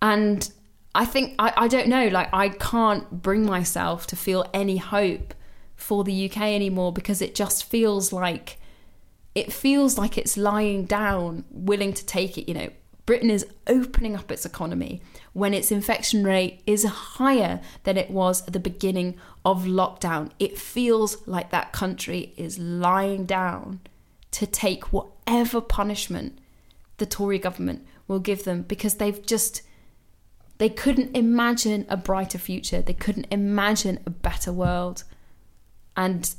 [0.02, 0.52] And
[0.96, 5.36] i think i, I don't know like i can't bring myself to feel any hope
[5.76, 8.58] for the uk anymore because it just feels like
[9.36, 12.48] it feels like it's lying down, willing to take it.
[12.48, 12.70] You know,
[13.06, 15.02] Britain is opening up its economy
[15.34, 19.16] when its infection rate is higher than it was at the beginning
[19.46, 20.32] of lockdown.
[20.40, 23.80] It feels like that country is lying down
[24.32, 26.40] to take whatever punishment
[26.98, 29.62] the Tory government will give them because they've just
[30.60, 32.82] they couldn't imagine a brighter future.
[32.82, 35.06] They couldn't imagine a better world.
[35.96, 36.30] And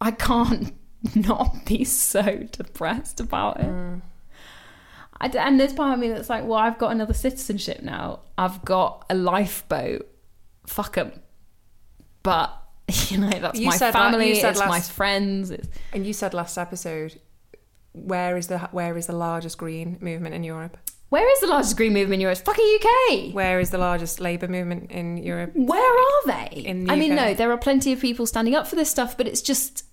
[0.00, 0.74] I can't
[1.14, 3.66] not be so depressed about it.
[3.66, 4.00] Mm.
[5.20, 8.20] I d and there's part of me that's like, well, I've got another citizenship now.
[8.36, 10.08] I've got a lifeboat.
[10.66, 11.12] Fuck 'em.
[12.22, 12.52] But
[13.08, 15.50] you know, that's You my family, said it's my friends.
[15.50, 17.20] It's, And you said last episode,
[17.92, 20.76] where is the where is the largest green movement in Europe?
[21.10, 22.36] where is the largest green movement in Europe?
[22.38, 23.34] It's fucking UK.
[23.34, 25.52] Where is the largest Labour movement in Europe?
[25.54, 26.60] Where are they?
[26.66, 29.16] In the I mean, no, there are plenty of people standing up for this stuff,
[29.16, 29.84] but it's just,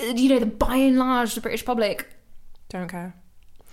[0.00, 2.08] uh, you know, the by and large, the British public
[2.70, 3.14] Don't care.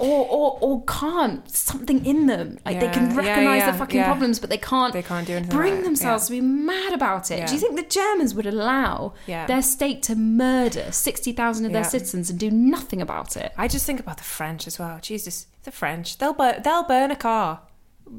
[0.02, 3.78] Or or or can't something in them like they can Yeah, yeah, recognize yeah, the
[3.78, 4.06] fucking yeah.
[4.06, 5.56] problems but they can't They can't do anything.
[5.56, 5.84] bring it.
[5.84, 7.46] themselves to be mad about it Yeah.
[7.48, 9.46] do you think the germans would allow Yeah.
[9.48, 11.88] their state to murder 60,000 of their Yeah.
[11.88, 15.00] citizens and do nothing about it I just think about the French as well.
[15.02, 16.18] Jesus, the French.
[16.18, 16.62] They'll burn.
[16.64, 17.62] They'll burn a car.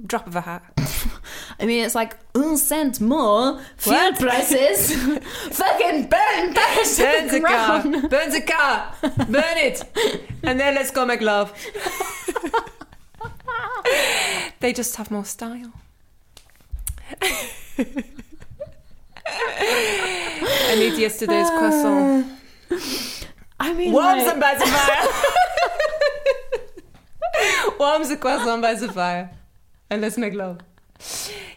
[0.07, 0.62] Drop of a hat.
[1.61, 4.18] i mean it's like un cent more fuel What?
[4.18, 4.93] prices
[5.59, 6.61] fucking burn to
[6.99, 7.82] Burns the car.
[8.09, 8.95] Burns a car.
[9.28, 9.82] Burn it.
[10.43, 11.53] And then let's go make love.
[14.61, 15.72] they just have more style.
[19.26, 22.26] I need yesterday's croissant.
[23.61, 25.09] i mean Warm like- some by Sapphire.
[27.78, 29.30] Warm the croissant by Sapphire.
[29.93, 30.59] And let's make love.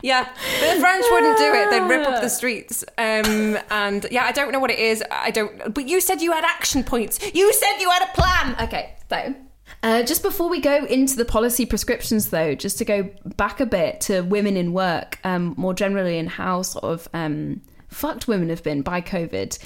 [0.02, 0.28] Yeah,
[0.60, 1.70] but the French wouldn't do it.
[1.70, 2.84] They'd rip up the streets.
[2.98, 5.02] Um, and yeah, I don't know what it is.
[5.10, 5.74] I don't.
[5.74, 7.20] But you said you had action points.
[7.34, 8.56] You said you had a plan.
[8.62, 9.36] Okay, so
[9.84, 13.66] uh, just before we go into the policy prescriptions, though, just to go back a
[13.66, 18.50] bit to women in work, um, more generally, and how sort of um, fucked women
[18.50, 19.58] have been by COVID,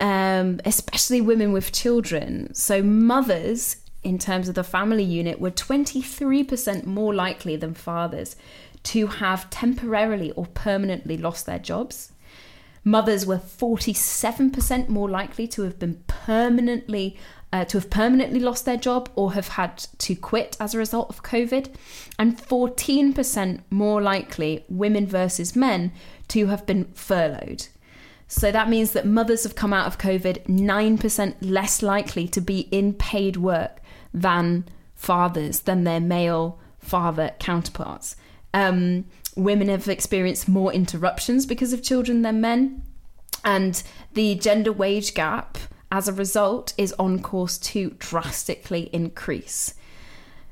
[0.00, 2.52] um, especially women with children.
[2.52, 3.76] So, mothers,
[4.08, 8.36] in terms of the family unit, were 23% more likely than fathers
[8.84, 12.12] to have temporarily or permanently lost their jobs.
[12.84, 17.18] Mothers were 47% more likely to have been permanently
[17.52, 21.08] uh, to have permanently lost their job or have had to quit as a result
[21.10, 21.74] of COVID,
[22.18, 25.92] and 14% more likely women versus men
[26.28, 27.68] to have been furloughed.
[28.26, 32.60] So that means that mothers have come out of COVID 9% less likely to be
[32.70, 33.80] in paid work
[34.12, 38.16] than fathers, than their male father counterparts.
[38.54, 39.04] Um,
[39.36, 42.82] women have experienced more interruptions because of children than men.
[43.44, 43.82] And
[44.14, 45.58] the gender wage gap,
[45.92, 49.74] as a result, is on course to drastically increase.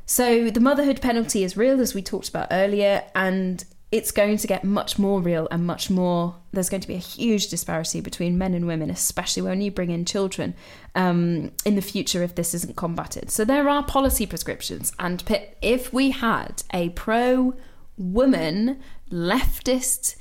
[0.07, 4.47] So the motherhood penalty is real, as we talked about earlier, and it's going to
[4.47, 6.37] get much more real and much more.
[6.53, 9.91] There's going to be a huge disparity between men and women, especially when you bring
[9.91, 10.55] in children
[10.95, 13.30] um, in the future if this isn't combated.
[13.30, 15.22] So there are policy prescriptions, and
[15.62, 17.55] if we had a pro
[17.97, 18.80] woman
[19.11, 20.16] leftist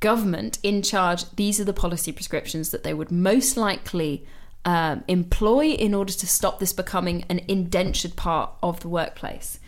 [0.00, 4.26] government in charge, these are the policy prescriptions that they would most likely
[4.64, 9.60] um, employ in order to stop this becoming an indentured part of the workplace.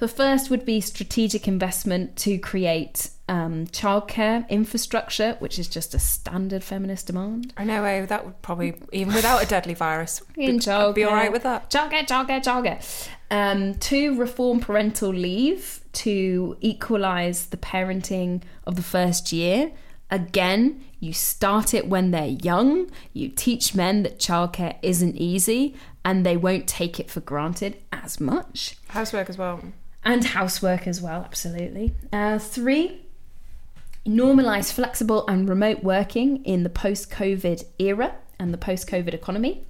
[0.00, 5.98] The first would be strategic investment to create um, childcare infrastructure, which is just a
[5.98, 7.52] standard feminist demand.
[7.58, 11.12] I know eh, that would probably even without a deadly virus, In I'd be all
[11.12, 11.70] right with that.
[11.70, 13.08] Childcare, childcare, childcare.
[13.30, 19.70] Um, two, reform parental leave to equalise the parenting of the first year.
[20.10, 22.90] Again, you start it when they're young.
[23.12, 25.74] You teach men that childcare isn't easy
[26.06, 28.76] and they won't take it for granted as much.
[28.88, 29.60] Housework as well.
[30.04, 31.94] And housework as well, absolutely.
[32.12, 33.02] Uh, three,
[34.06, 39.66] normalise flexible and remote working in the post COVID era and the post COVID economy.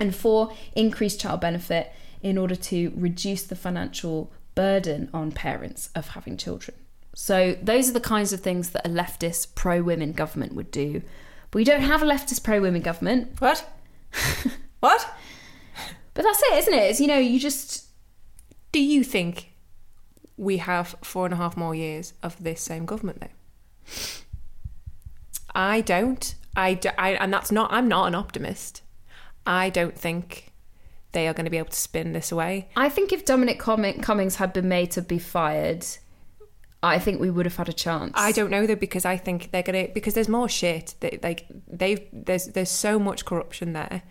[0.00, 1.92] And four, increase child benefit
[2.22, 6.76] in order to reduce the financial burden on parents of having children.
[7.14, 11.02] So, those are the kinds of things that a leftist pro women government would do.
[11.50, 13.40] But we don't have a leftist pro women government.
[13.40, 13.68] What?
[14.80, 15.14] what?
[16.14, 16.82] But that's it, isn't it?
[16.90, 17.87] It's, you know, you just.
[18.72, 19.52] Do you think
[20.36, 23.92] we have four and a half more years of this same government though?
[25.54, 26.34] I don't.
[26.54, 27.72] I, do, I and that's not.
[27.72, 28.82] I'm not an optimist.
[29.46, 30.52] I don't think
[31.12, 32.68] they are going to be able to spin this away.
[32.76, 35.86] I think if Dominic Cum- Cummings had been made to be fired,
[36.82, 38.12] I think we would have had a chance.
[38.14, 40.94] I don't know though because I think they're gonna because there's more shit.
[41.00, 44.02] They, like they've there's there's so much corruption there,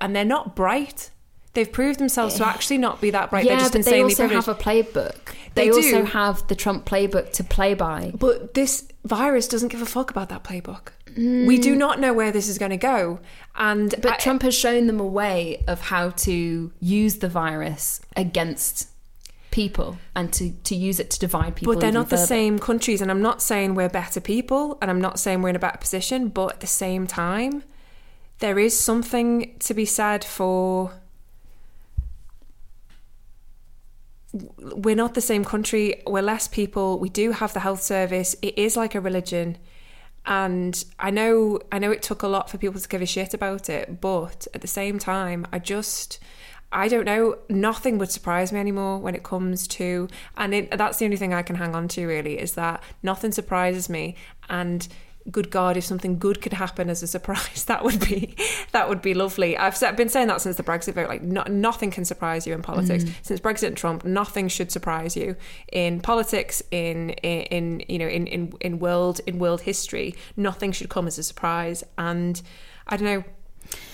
[0.00, 1.10] and they're not bright.
[1.52, 3.44] They've proved themselves to actually not be that bright.
[3.44, 4.46] they're Yeah, just but they insanely also privileged.
[4.46, 5.34] have a playbook.
[5.54, 6.04] They They, also do.
[6.04, 8.12] have the Trump playbook to play by.
[8.16, 10.88] But this virus doesn't give a fuck about that playbook.
[11.16, 11.78] We do mm.
[11.78, 13.18] not know where this is going to go,
[13.56, 18.00] and But I- Trump has shown them a way of how to use the virus
[18.16, 18.86] against
[19.50, 21.74] people and to, to use it to divide people.
[21.74, 22.26] But they're even not the further.
[22.28, 25.56] same countries, and I'm not saying we're better people, and I'm not saying we're in
[25.56, 27.64] a better position, but at the same time,
[28.38, 30.92] there is something to be said for.
[34.32, 38.56] We're not the same country, we're less people, we do have the health service, it
[38.56, 39.58] is like a religion,
[40.26, 43.34] And I know I know it took a lot for people to give a shit
[43.34, 46.18] about it, but at the same time, I just
[46.72, 47.38] I don't know.
[47.48, 51.34] Nothing would surprise me anymore when it comes to, and it, that's the only thing
[51.34, 54.14] I can hang on to really is that nothing surprises me.
[54.48, 54.86] And
[55.30, 58.36] good God, if something good could happen as a surprise, that would be
[58.72, 59.56] that would be lovely.
[59.56, 61.08] I've said- been saying that since the Brexit vote.
[61.08, 63.04] Like, no, nothing can surprise you in politics.
[63.04, 63.12] Mm.
[63.22, 65.36] Since Brexit and Trump, nothing should surprise you
[65.72, 70.14] in politics, in in, in you know in, in in world in world history.
[70.36, 71.84] Nothing should come as a surprise.
[71.98, 72.40] And
[72.86, 73.24] I don't know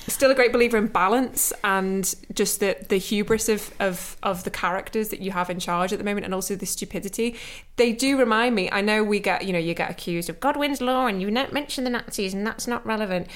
[0.09, 4.51] still a great believer in balance and just the the hubris of, of of the
[4.51, 7.37] characters that you have in charge at the moment and also the stupidity.
[7.77, 10.81] They do remind me i know we get you know you get accused of godwin's
[10.81, 13.29] law and you mention the nazis and that's not relevant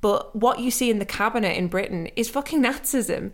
[0.00, 3.32] but what you see in the cabinet in britain is fucking nazism.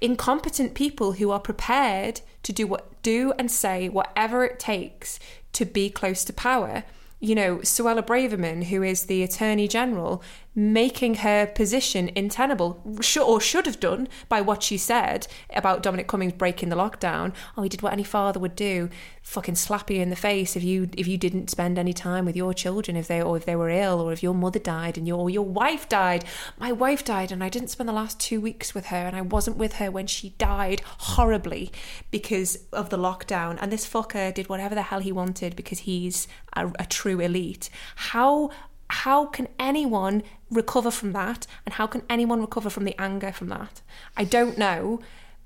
[0.00, 5.18] Incompetent people who are prepared to do what do and say whatever it takes
[5.52, 6.84] to be close to power.
[7.18, 10.22] You know, Suella Braverman, who is the Attorney General,
[10.58, 12.82] making her position untenable,
[13.22, 17.34] or should have done by what she said about Dominic Cummings breaking the lockdown.
[17.56, 18.88] Oh, he did what any father would do:
[19.22, 22.36] fucking slap you in the face if you if you didn't spend any time with
[22.36, 25.06] your children, if they or if they were ill, or if your mother died and
[25.06, 26.24] your or your wife died.
[26.58, 29.20] My wife died, and I didn't spend the last two weeks with her, and I
[29.20, 31.70] wasn't with her when she died horribly
[32.10, 33.58] because of the lockdown.
[33.60, 37.68] And this fucker did whatever the hell he wanted because he's a, a true elite.
[37.96, 38.50] How
[38.88, 41.46] how can anyone recover from that?
[41.64, 43.82] And how can anyone recover from the anger from that?
[44.16, 45.00] I don't know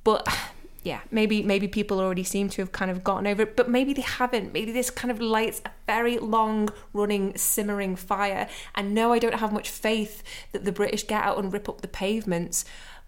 [0.04, 0.26] but
[0.82, 3.92] yeah maybe maybe people already seem to have kind of gotten over it but maybe
[3.92, 4.52] they haven't.
[4.52, 8.48] Maybe this kind of lights a very long running simmering fire.
[8.74, 10.22] And no i don't have much faith
[10.52, 12.64] that the british get out and rip up the pavements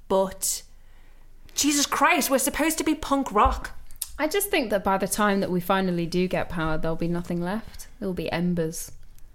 [0.08, 0.62] but
[1.54, 3.72] jesus christ we're supposed to be punk rock.
[4.18, 7.08] I just think that by the time that we finally do get power, there'll be
[7.08, 7.88] nothing left.
[7.98, 8.92] There'll be embers.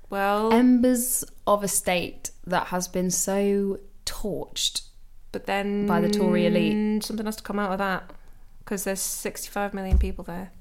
[0.09, 4.83] Well Embers of a state that has been so torched.
[5.31, 7.03] But then by the Tory elite.
[7.03, 8.11] something has to come out of that
[8.59, 10.51] because there's 65 million people there.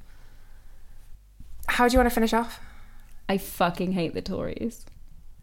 [1.68, 2.60] How do you want to finish off?
[3.28, 4.84] I fucking hate the Tories.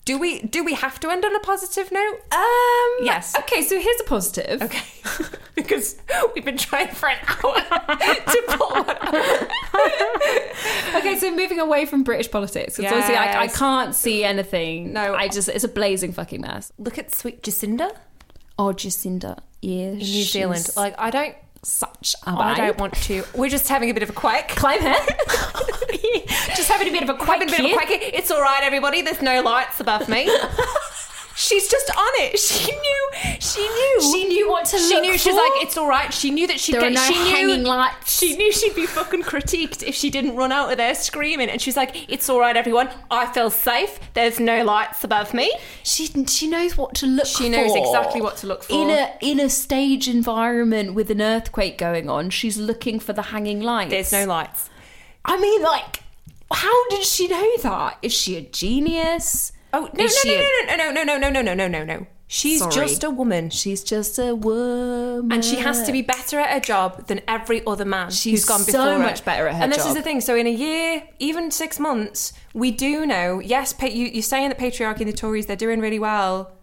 [0.05, 2.19] Do we do we have to end on a positive note?
[2.31, 3.05] Um.
[3.05, 3.33] Yes.
[3.39, 4.61] Okay, so here's a positive.
[4.61, 4.83] Okay,
[5.55, 5.95] because
[6.35, 7.55] we've been trying for an hour
[7.95, 9.47] to pull one.
[10.95, 13.57] Okay, so moving away from British politics, because honestly, I, I Yes.
[13.57, 14.93] can't see anything.
[14.93, 15.15] No.
[15.15, 16.71] I just it's a blazing fucking mess.
[16.77, 17.91] Look at sweet Jacinda
[18.59, 20.69] Oh, Jacinda, yeah, in New Zealand.
[20.77, 21.35] Like I don't,
[21.65, 23.23] such a I don't want to.
[23.33, 24.47] We're just having a bit of a quake.
[24.55, 24.95] climb here.
[26.55, 27.27] just having a bit of a quake.
[27.27, 27.87] Having a bit of a quack.
[27.89, 29.01] It's all right, everybody.
[29.01, 30.25] There's no lights above me.
[31.35, 32.39] She's just on it.
[32.53, 33.09] She knew.
[33.39, 34.01] She knew.
[34.01, 34.85] She knew what to look.
[34.87, 35.17] She look knew.
[35.17, 36.13] She's like, it's all right.
[36.13, 36.91] She knew that she'd There get.
[36.91, 38.19] are no she knew, hanging lights.
[38.19, 41.49] She knew she'd be fucking critiqued if she didn't run out of there screaming.
[41.49, 42.89] And she's like, it's all right, everyone.
[43.11, 43.99] I feel safe.
[44.13, 45.51] There's no lights above me.
[45.83, 47.43] She she knows what to look for.
[47.43, 48.73] She knows exactly what to look for.
[48.73, 53.23] In a in a stage environment with an earthquake going on, she's looking for the
[53.23, 53.91] hanging lights.
[53.91, 54.69] There's no lights.
[55.25, 56.03] I mean, like,
[56.51, 57.97] how did she know that?
[58.01, 59.51] Is she a genius?
[59.73, 60.41] Oh no no Is she no,
[60.73, 62.07] a- no no no no no no no no no no.
[62.27, 62.73] She's Sorry.
[62.73, 63.49] just a woman.
[63.51, 67.63] She's just a woman, and she has to be better at her job than every
[67.67, 68.99] other man She's who's gone so before her.
[68.99, 69.63] much better at her job.
[69.63, 70.19] And this is the thing.
[70.21, 73.39] So in a year, even six months, we do know.
[73.39, 76.53] Yes, pa- you, you're saying that patriarchy and the Tories they're doing really well,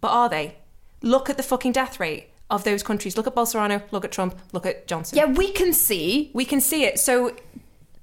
[0.00, 0.56] but are they?
[1.02, 3.16] Look at the fucking death rate of those countries.
[3.16, 3.82] Look at Bolsonaro.
[3.92, 4.36] Look at Trump.
[4.52, 5.18] Look at Johnson.
[5.18, 6.30] Yeah, we can see.
[6.34, 6.98] we can see it.
[6.98, 7.36] So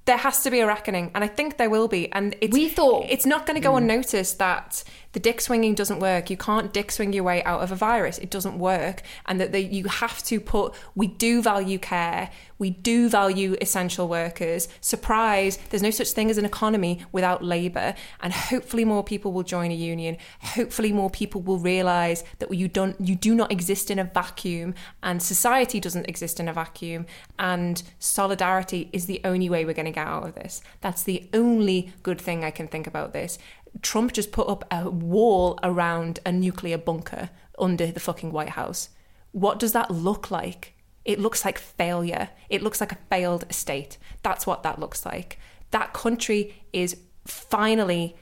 [0.10, 2.12] there has to be a reckoning, and I think there will be.
[2.12, 3.78] And it's, We thought- it's not going to go mm.
[3.78, 6.30] unnoticed that the dick swinging doesn't work.
[6.30, 8.18] You can't dick swing your way out of a virus.
[8.20, 10.74] It doesn't work, and that you have to put.
[10.96, 12.30] We do value care.
[12.58, 14.68] We do value essential workers.
[14.82, 15.58] Surprise!
[15.70, 19.72] There's no such thing as an economy without labour, and hopefully more people will join
[19.72, 20.18] a union.
[20.42, 24.76] Hopefully more people will realise that you don't, you do not exist in a vacuum,
[25.02, 27.06] and society doesn't exist in a vacuum,
[27.38, 30.62] and solidarity is the only way we're going to get out of this.
[30.82, 33.40] That's the only good thing I can think about this.
[33.82, 38.90] Trump just put up a wall around a nuclear bunker under the fucking White House.
[39.32, 40.74] What does that look like?
[41.06, 42.30] It looks like failure.
[42.50, 43.98] It looks like a failed state.
[44.24, 45.40] That's what that looks like.
[45.72, 48.16] That country is finally,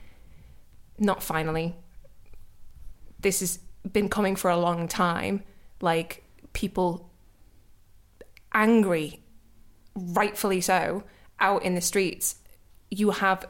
[0.99, 1.75] not finally,
[3.19, 3.59] this has
[3.91, 5.43] been coming for a long time.
[5.81, 6.23] Like
[6.53, 7.09] people
[8.53, 9.21] angry,
[9.95, 11.03] rightfully so,
[11.39, 12.35] out in the streets.
[12.89, 13.45] You have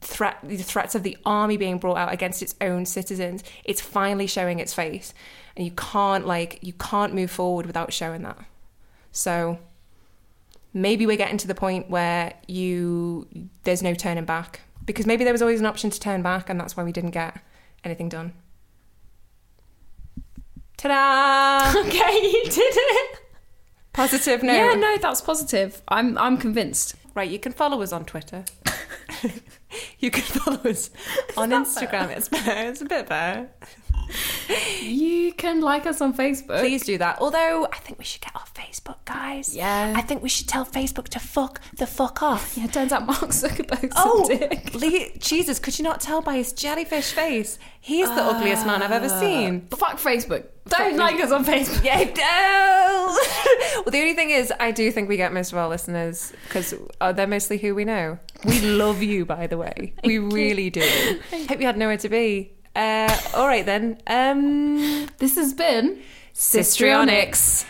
[0.00, 3.44] threat the threats of the army being brought out against its own citizens.
[3.64, 5.14] It's finally showing its face,
[5.56, 8.38] and you can't like you can't move forward without showing that.
[9.10, 9.58] So
[10.72, 13.26] maybe we're getting to the point where you
[13.64, 16.58] there's no turning back because maybe there was always an option to turn back, and
[16.58, 17.40] that's why we didn't get
[17.84, 18.32] anything done.
[20.76, 21.80] Ta-da!
[21.80, 23.18] Okay, you did it.
[23.92, 24.54] Positive note.
[24.54, 25.82] Yeah, no, that's positive.
[25.88, 26.96] I'm I'm convinced.
[27.14, 28.44] Right, you can follow us on Twitter.
[29.98, 30.90] you can follow us
[31.36, 32.10] on that Instagram.
[32.10, 32.68] It's better.
[32.68, 33.48] It's a bit better.
[34.82, 36.60] You can like us on Facebook.
[36.60, 37.18] Please do that.
[37.20, 39.54] Although I think we should get off Facebook, guys.
[39.54, 39.92] Yeah.
[39.96, 42.56] I think we should tell Facebook to fuck the fuck off.
[42.56, 44.74] Yeah, it turns out Mark Zuckerberg's Oh, a dick.
[44.74, 45.58] Lee, Jesus!
[45.58, 47.58] Could you not tell by his jellyfish face?
[47.80, 49.68] He's the ugliest man I've ever seen.
[49.70, 50.46] Fuck Facebook.
[50.68, 51.84] Don't Fuck like us on Facebook.
[51.84, 53.18] Yeah, no.
[53.82, 56.74] well, the only thing is, I do think we get most of our listeners because
[57.00, 58.18] uh, they're mostly who we know.
[58.44, 59.92] We love you, by the way.
[60.04, 61.20] we really do.
[61.48, 62.52] Hope you had nowhere to be.
[62.74, 63.98] Uh, all right then.
[64.06, 66.00] Um, This has been
[66.32, 67.66] Sistrionics.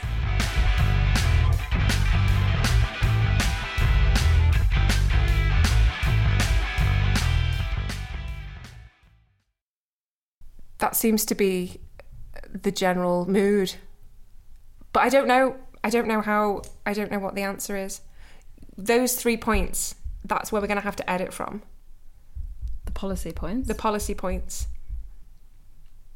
[10.82, 11.78] That seems to be
[12.52, 13.76] the general mood.
[14.92, 15.54] But I don't know.
[15.84, 16.62] I don't know how.
[16.84, 18.00] I don't know what the answer is.
[18.76, 19.94] Those three points.
[20.24, 21.62] That's where we're going to have to edit from
[22.84, 23.68] the policy points.
[23.68, 24.66] the policy points.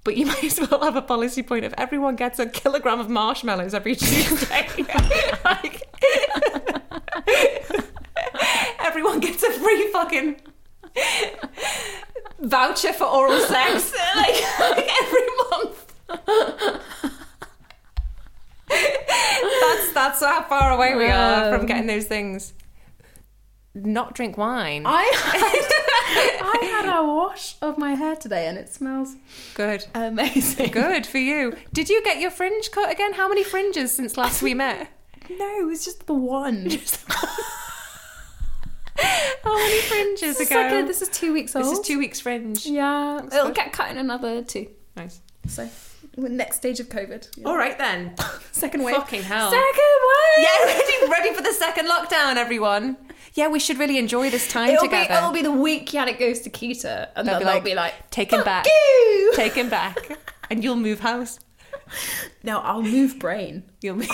[0.03, 3.09] But you might as well have a policy point if everyone gets a kilogram of
[3.09, 4.67] marshmallows every Tuesday.
[5.45, 5.81] like,
[8.81, 10.41] everyone gets a free fucking
[12.41, 15.95] voucher for oral sex like, like every month.
[19.49, 22.53] that's that's how far away we are from Um, getting those things.
[23.75, 24.85] Not drink wine.
[24.87, 29.17] I had, I had a wash of my hair today and it smells
[29.55, 29.85] Good.
[29.95, 30.71] amazing.
[30.71, 31.55] Good for you.
[31.75, 33.13] Did you get your fringe cut again?
[33.15, 34.89] How many fringes since last we met?
[35.29, 36.69] No, it was just the one.
[38.99, 40.61] How many fringes This is, ago?
[40.61, 41.65] like a- this is two weeks old.
[41.65, 42.67] This is two weeks fringe.
[42.67, 43.55] Yeah, it'll good.
[43.55, 44.69] get cut in another two.
[44.97, 45.21] Nice.
[45.47, 45.69] So,
[46.17, 47.45] next stage of COVID.
[47.47, 48.15] All right then.
[48.53, 48.97] Second wave.
[48.97, 49.51] Fucking hell.
[49.51, 50.47] Second wave.
[50.47, 52.97] Yeah, ready, ready for the second lockdown, everyone.
[53.35, 55.09] Yeah, we should really enjoy this time It'll together.
[55.09, 57.65] be, it'll be the week Yannick goes to Kita, and They'll then be they'll like,
[57.65, 58.65] be like, Take him back.
[58.67, 59.97] you!" Take him back,
[60.51, 61.39] and you'll move house.
[62.43, 63.63] No, I'll move brain.
[63.83, 64.09] You'll move.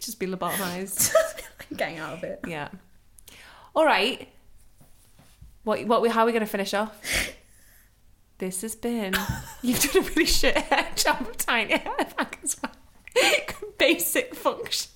[0.00, 1.12] Just be lobotomized.
[1.76, 2.40] Getting out of it.
[2.46, 2.68] Yeah.
[3.74, 4.28] All right.
[5.64, 5.84] What?
[5.86, 6.02] What?
[6.02, 6.96] we- How are we going to finish off?
[8.38, 9.14] This has been.
[9.62, 12.72] You've done a really shit hair job of tying your hair back as well.
[13.78, 14.90] Basic function.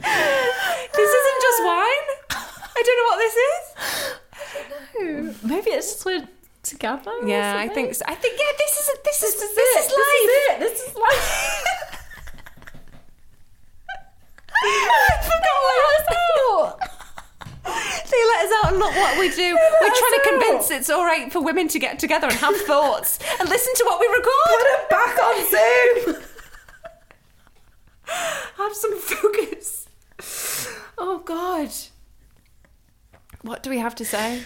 [0.00, 2.06] this isn't just wine.
[2.76, 3.62] I don't know what this is.
[4.32, 5.34] I don't know.
[5.44, 6.26] Maybe it's just we're
[6.62, 7.12] together.
[7.26, 7.94] Yeah, I think.
[7.94, 8.04] So.
[8.08, 8.38] I think.
[8.38, 8.90] Yeah, this is.
[9.04, 9.34] This, is.
[9.40, 9.92] This, This is is
[10.50, 10.58] it.
[10.60, 11.96] This is life.
[14.62, 16.04] I forgot what I was
[18.10, 19.56] They let us out and look what we do.
[19.80, 23.18] We're trying to convince it's all right for women to get together and have thoughts
[23.38, 24.46] and listen to what we record.
[24.46, 26.22] Put them back on Zoom.
[28.56, 29.88] Have some focus.
[30.98, 31.70] Oh God.
[33.42, 34.44] What do we have to say?